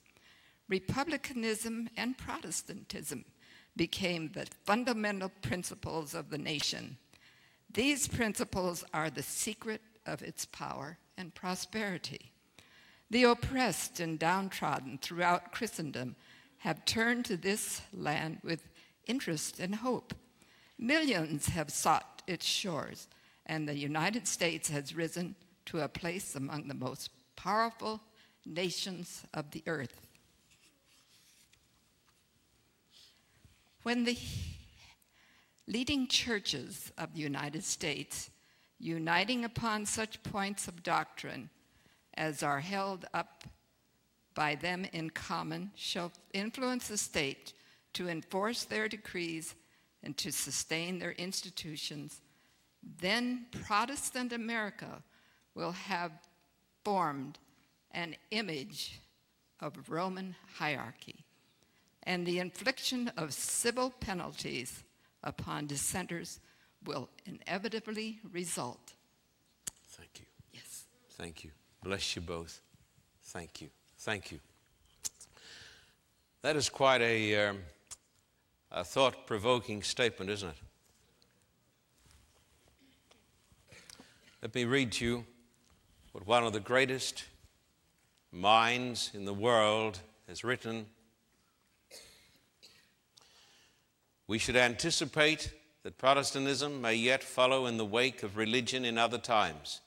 [0.70, 3.26] Republicanism and Protestantism
[3.76, 6.98] became the fundamental principles of the nation.
[7.72, 12.33] These principles are the secret of its power and prosperity.
[13.14, 16.16] The oppressed and downtrodden throughout Christendom
[16.58, 18.68] have turned to this land with
[19.06, 20.16] interest and hope.
[20.80, 23.08] Millions have sought its shores,
[23.46, 25.36] and the United States has risen
[25.68, 28.02] to a place among the most powerful
[28.48, 30.08] nations of the earth.
[33.84, 34.18] When the
[35.68, 38.32] leading churches of the United States
[38.80, 41.52] uniting upon such points of doctrine
[42.16, 43.44] as are held up
[44.34, 47.54] by them in common, shall influence the state
[47.94, 49.56] to enforce their decrees
[50.02, 52.22] and to sustain their institutions,
[53.00, 55.02] then Protestant America
[55.56, 56.12] will have
[56.84, 57.38] formed
[57.92, 59.00] an image
[59.62, 61.24] of Roman hierarchy
[62.04, 64.84] and the infliction of civil penalties
[65.24, 66.40] upon dissenters
[66.86, 68.94] will inevitably result.
[69.88, 70.26] Thank you.
[70.52, 70.84] Yes.
[71.12, 71.52] Thank you.
[71.84, 72.62] Bless you both.
[73.24, 73.68] Thank you.
[73.98, 74.40] Thank you.
[76.42, 77.60] That is quite a, um,
[78.72, 80.56] a thought provoking statement, isn't it?
[84.42, 85.26] Let me read to you
[86.14, 87.26] what one of the greatest
[88.32, 90.86] minds in the world has written.
[94.28, 95.52] We should anticipate
[95.84, 99.82] that Protestantism may yet follow in the wake of religion in other times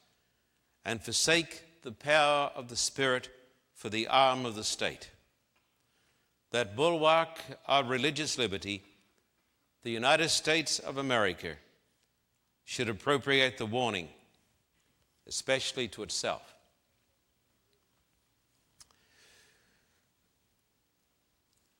[0.84, 3.28] and forsake the power of the Spirit
[3.72, 5.08] for the arm of the state.
[6.50, 8.82] That bulwark of religious liberty,
[9.84, 11.54] the United States of America,
[12.64, 14.08] should appropriate the warning,
[15.28, 16.56] especially to itself.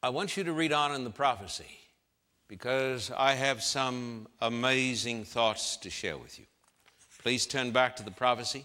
[0.05, 1.81] I want you to read on in the prophecy
[2.47, 6.45] because I have some amazing thoughts to share with you.
[7.25, 8.65] Please turn back to the prophecy,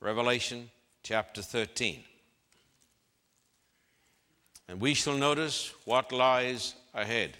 [0.00, 0.70] Revelation
[1.08, 2.04] chapter 13.
[4.68, 7.30] And we shall notice what lies ahead.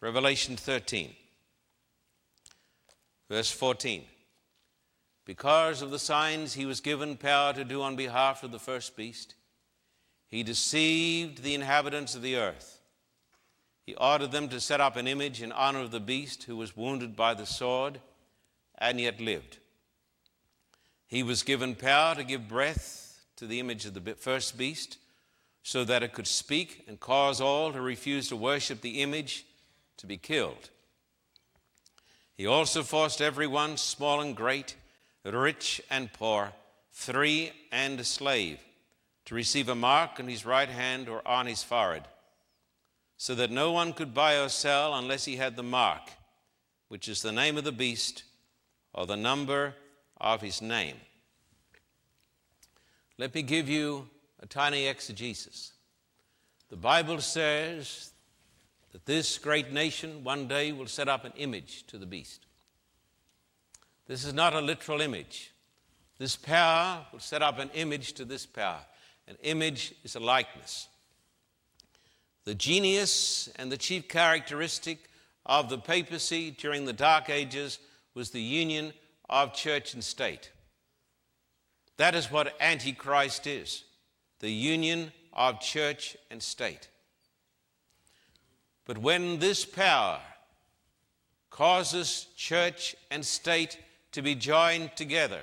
[0.00, 1.12] Revelation 13,
[3.28, 4.04] verse 14.
[5.24, 8.96] Because of the signs he was given power to do on behalf of the first
[8.96, 9.34] beast,
[10.28, 12.78] he deceived the inhabitants of the earth.
[13.84, 16.76] He ordered them to set up an image in honor of the beast who was
[16.76, 18.00] wounded by the sword
[18.78, 19.58] and yet lived.
[21.10, 24.96] He was given power to give breath to the image of the first beast
[25.64, 29.44] so that it could speak and cause all who refused to worship the image
[29.96, 30.70] to be killed.
[32.36, 34.76] He also forced everyone, small and great,
[35.24, 36.52] rich and poor,
[36.92, 38.60] free and slave,
[39.24, 42.04] to receive a mark on his right hand or on his forehead,
[43.16, 46.02] so that no one could buy or sell unless he had the mark,
[46.88, 48.22] which is the name of the beast
[48.94, 49.74] or the number
[50.20, 50.96] of his name.
[53.18, 54.08] Let me give you
[54.40, 55.72] a tiny exegesis.
[56.68, 58.12] The Bible says
[58.92, 62.46] that this great nation one day will set up an image to the beast.
[64.06, 65.52] This is not a literal image.
[66.18, 68.80] This power will set up an image to this power.
[69.28, 70.88] An image is a likeness.
[72.44, 74.98] The genius and the chief characteristic
[75.46, 77.78] of the papacy during the Dark Ages
[78.14, 78.92] was the union
[79.30, 80.50] of church and state.
[81.96, 83.84] That is what Antichrist is
[84.40, 86.88] the union of church and state.
[88.86, 90.20] But when this power
[91.50, 93.78] causes church and state
[94.12, 95.42] to be joined together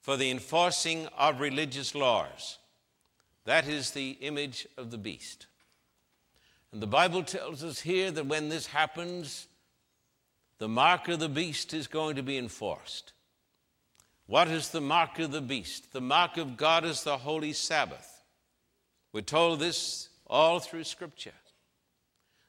[0.00, 2.58] for the enforcing of religious laws,
[3.44, 5.46] that is the image of the beast.
[6.72, 9.46] And the Bible tells us here that when this happens,
[10.58, 13.12] the mark of the beast is going to be enforced.
[14.26, 15.92] What is the mark of the beast?
[15.92, 18.22] The mark of God is the holy Sabbath.
[19.12, 21.32] We're told this all through Scripture.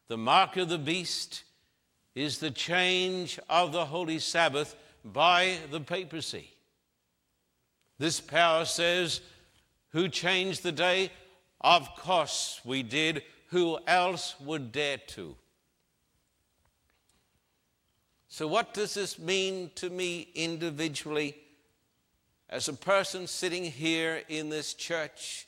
[0.08, 1.44] The mark of the beast
[2.16, 6.50] is the change of the holy Sabbath by the papacy.
[8.00, 9.22] This power says,
[9.90, 11.12] Who changed the day?
[11.62, 13.24] Of course we did.
[13.50, 15.36] Who else would dare to?
[18.30, 21.36] So, what does this mean to me individually
[22.50, 25.48] as a person sitting here in this church,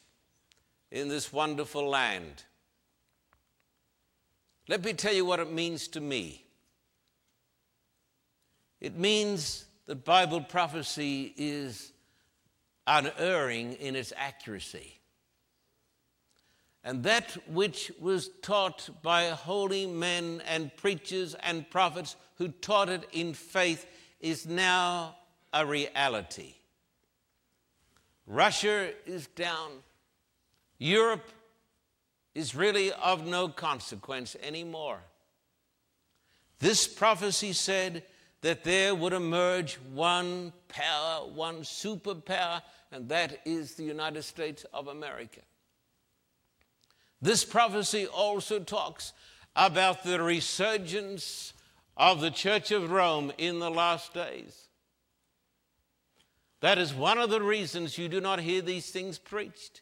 [0.91, 2.43] in this wonderful land.
[4.67, 6.43] Let me tell you what it means to me.
[8.82, 11.91] It means that Bible prophecy is
[12.86, 14.99] unerring in its accuracy.
[16.84, 23.07] And that which was taught by holy men and preachers and prophets who taught it
[23.11, 23.85] in faith
[24.19, 25.15] is now
[25.53, 26.55] a reality.
[28.25, 29.71] Russia is down.
[30.77, 31.29] Europe
[32.33, 35.01] is really of no consequence anymore.
[36.59, 38.03] This prophecy said
[38.41, 42.61] that there would emerge one power, one superpower,
[42.91, 45.41] and that is the United States of America.
[47.21, 49.11] This prophecy also talks
[49.55, 51.53] about the resurgence
[52.00, 54.70] of the Church of Rome in the last days.
[56.62, 59.82] That is one of the reasons you do not hear these things preached,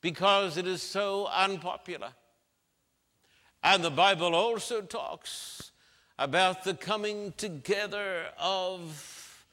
[0.00, 2.08] because it is so unpopular.
[3.62, 5.70] And the Bible also talks
[6.18, 9.44] about the coming together of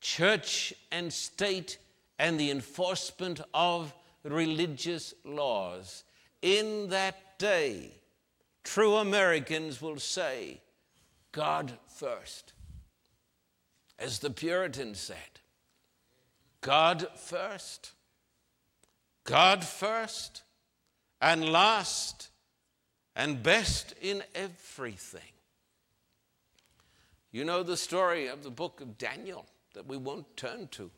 [0.00, 1.78] church and state
[2.18, 6.02] and the enforcement of religious laws.
[6.42, 7.92] In that day,
[8.64, 10.60] true Americans will say,
[11.32, 12.52] God first.
[13.98, 15.40] As the Puritans said,
[16.60, 17.92] God first,
[19.24, 20.42] God first,
[21.20, 22.28] and last,
[23.16, 25.20] and best in everything.
[27.30, 30.90] You know the story of the book of Daniel that we won't turn to.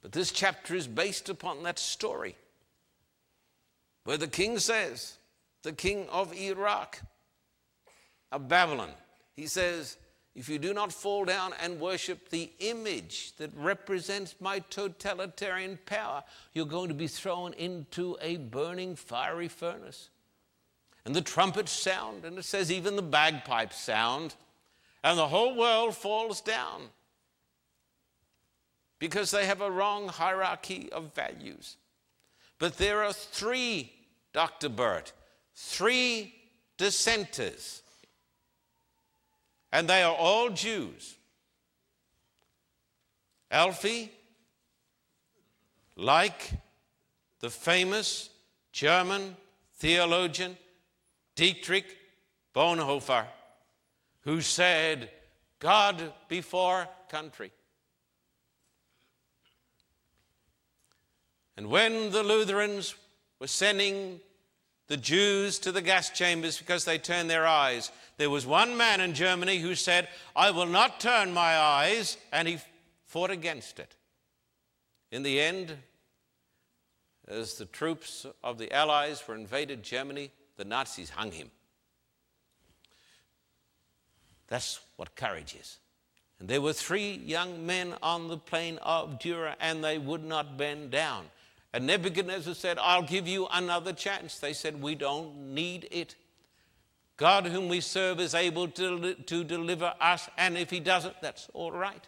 [0.00, 2.36] But this chapter is based upon that story
[4.04, 5.16] where the king says,
[5.62, 7.00] the king of Iraq,
[8.32, 8.90] of Babylon,
[9.34, 9.96] he says,
[10.34, 16.24] if you do not fall down and worship the image that represents my totalitarian power,
[16.54, 20.08] you're going to be thrown into a burning fiery furnace.
[21.04, 24.34] And the trumpets sound, and it says even the bagpipes sound,
[25.04, 26.82] and the whole world falls down
[28.98, 31.76] because they have a wrong hierarchy of values.
[32.58, 33.92] But there are three,
[34.32, 34.68] Dr.
[34.68, 35.12] Burt,
[35.56, 36.32] three
[36.78, 37.81] dissenters,
[39.72, 41.16] and they are all Jews.
[43.50, 44.10] Alfie,
[45.96, 46.50] like
[47.40, 48.30] the famous
[48.72, 49.36] German
[49.76, 50.56] theologian
[51.34, 51.96] Dietrich
[52.54, 53.24] Bonhoeffer,
[54.20, 55.10] who said,
[55.58, 57.50] God before country.
[61.56, 62.94] And when the Lutherans
[63.38, 64.20] were sending
[64.92, 69.00] the Jews to the gas chambers because they turned their eyes, there was one man
[69.00, 72.58] in Germany who said, I will not turn my eyes, and he
[73.06, 73.96] fought against it.
[75.10, 75.78] In the end,
[77.26, 81.50] as the troops of the Allies were invaded Germany, the Nazis hung him.
[84.48, 85.78] That's what courage is.
[86.38, 90.58] And there were three young men on the plain of Dura, and they would not
[90.58, 91.24] bend down.
[91.72, 94.38] And Nebuchadnezzar said, I'll give you another chance.
[94.38, 96.16] They said, We don't need it.
[97.16, 101.48] God, whom we serve, is able to, to deliver us, and if he doesn't, that's
[101.54, 102.06] all right.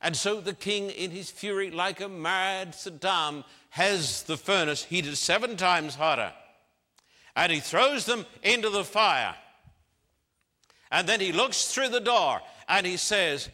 [0.00, 5.16] And so the king, in his fury, like a mad Saddam, has the furnace heated
[5.16, 6.32] seven times hotter.
[7.36, 9.34] And he throws them into the fire.
[10.90, 13.48] And then he looks through the door and he says,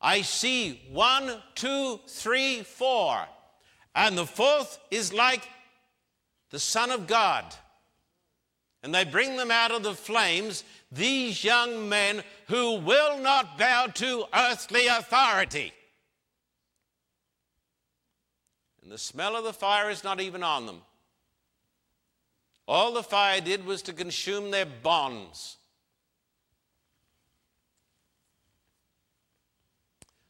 [0.00, 3.26] I see one, two, three, four.
[3.98, 5.48] And the fourth is like
[6.50, 7.44] the Son of God.
[8.80, 13.86] And they bring them out of the flames, these young men who will not bow
[13.94, 15.72] to earthly authority.
[18.84, 20.82] And the smell of the fire is not even on them.
[22.68, 25.56] All the fire did was to consume their bonds.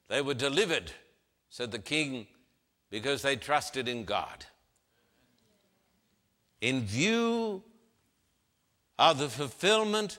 [0.09, 0.91] They were delivered,
[1.51, 2.29] said the king
[2.91, 4.47] because they trusted in God.
[6.61, 7.63] In view
[8.99, 10.19] of the fulfillment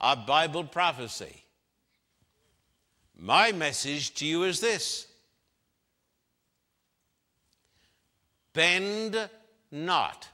[0.00, 1.44] of Bible prophecy,
[3.18, 5.06] my message to you is this
[8.52, 9.28] bend
[9.70, 10.28] not,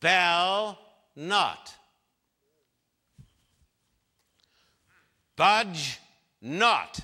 [0.00, 0.78] bow
[1.16, 1.74] not,
[5.36, 5.98] budge
[6.40, 7.00] not.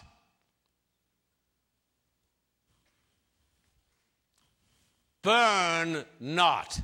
[5.22, 6.80] Burn not.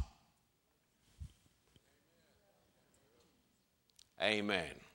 [4.20, 4.85] Amen.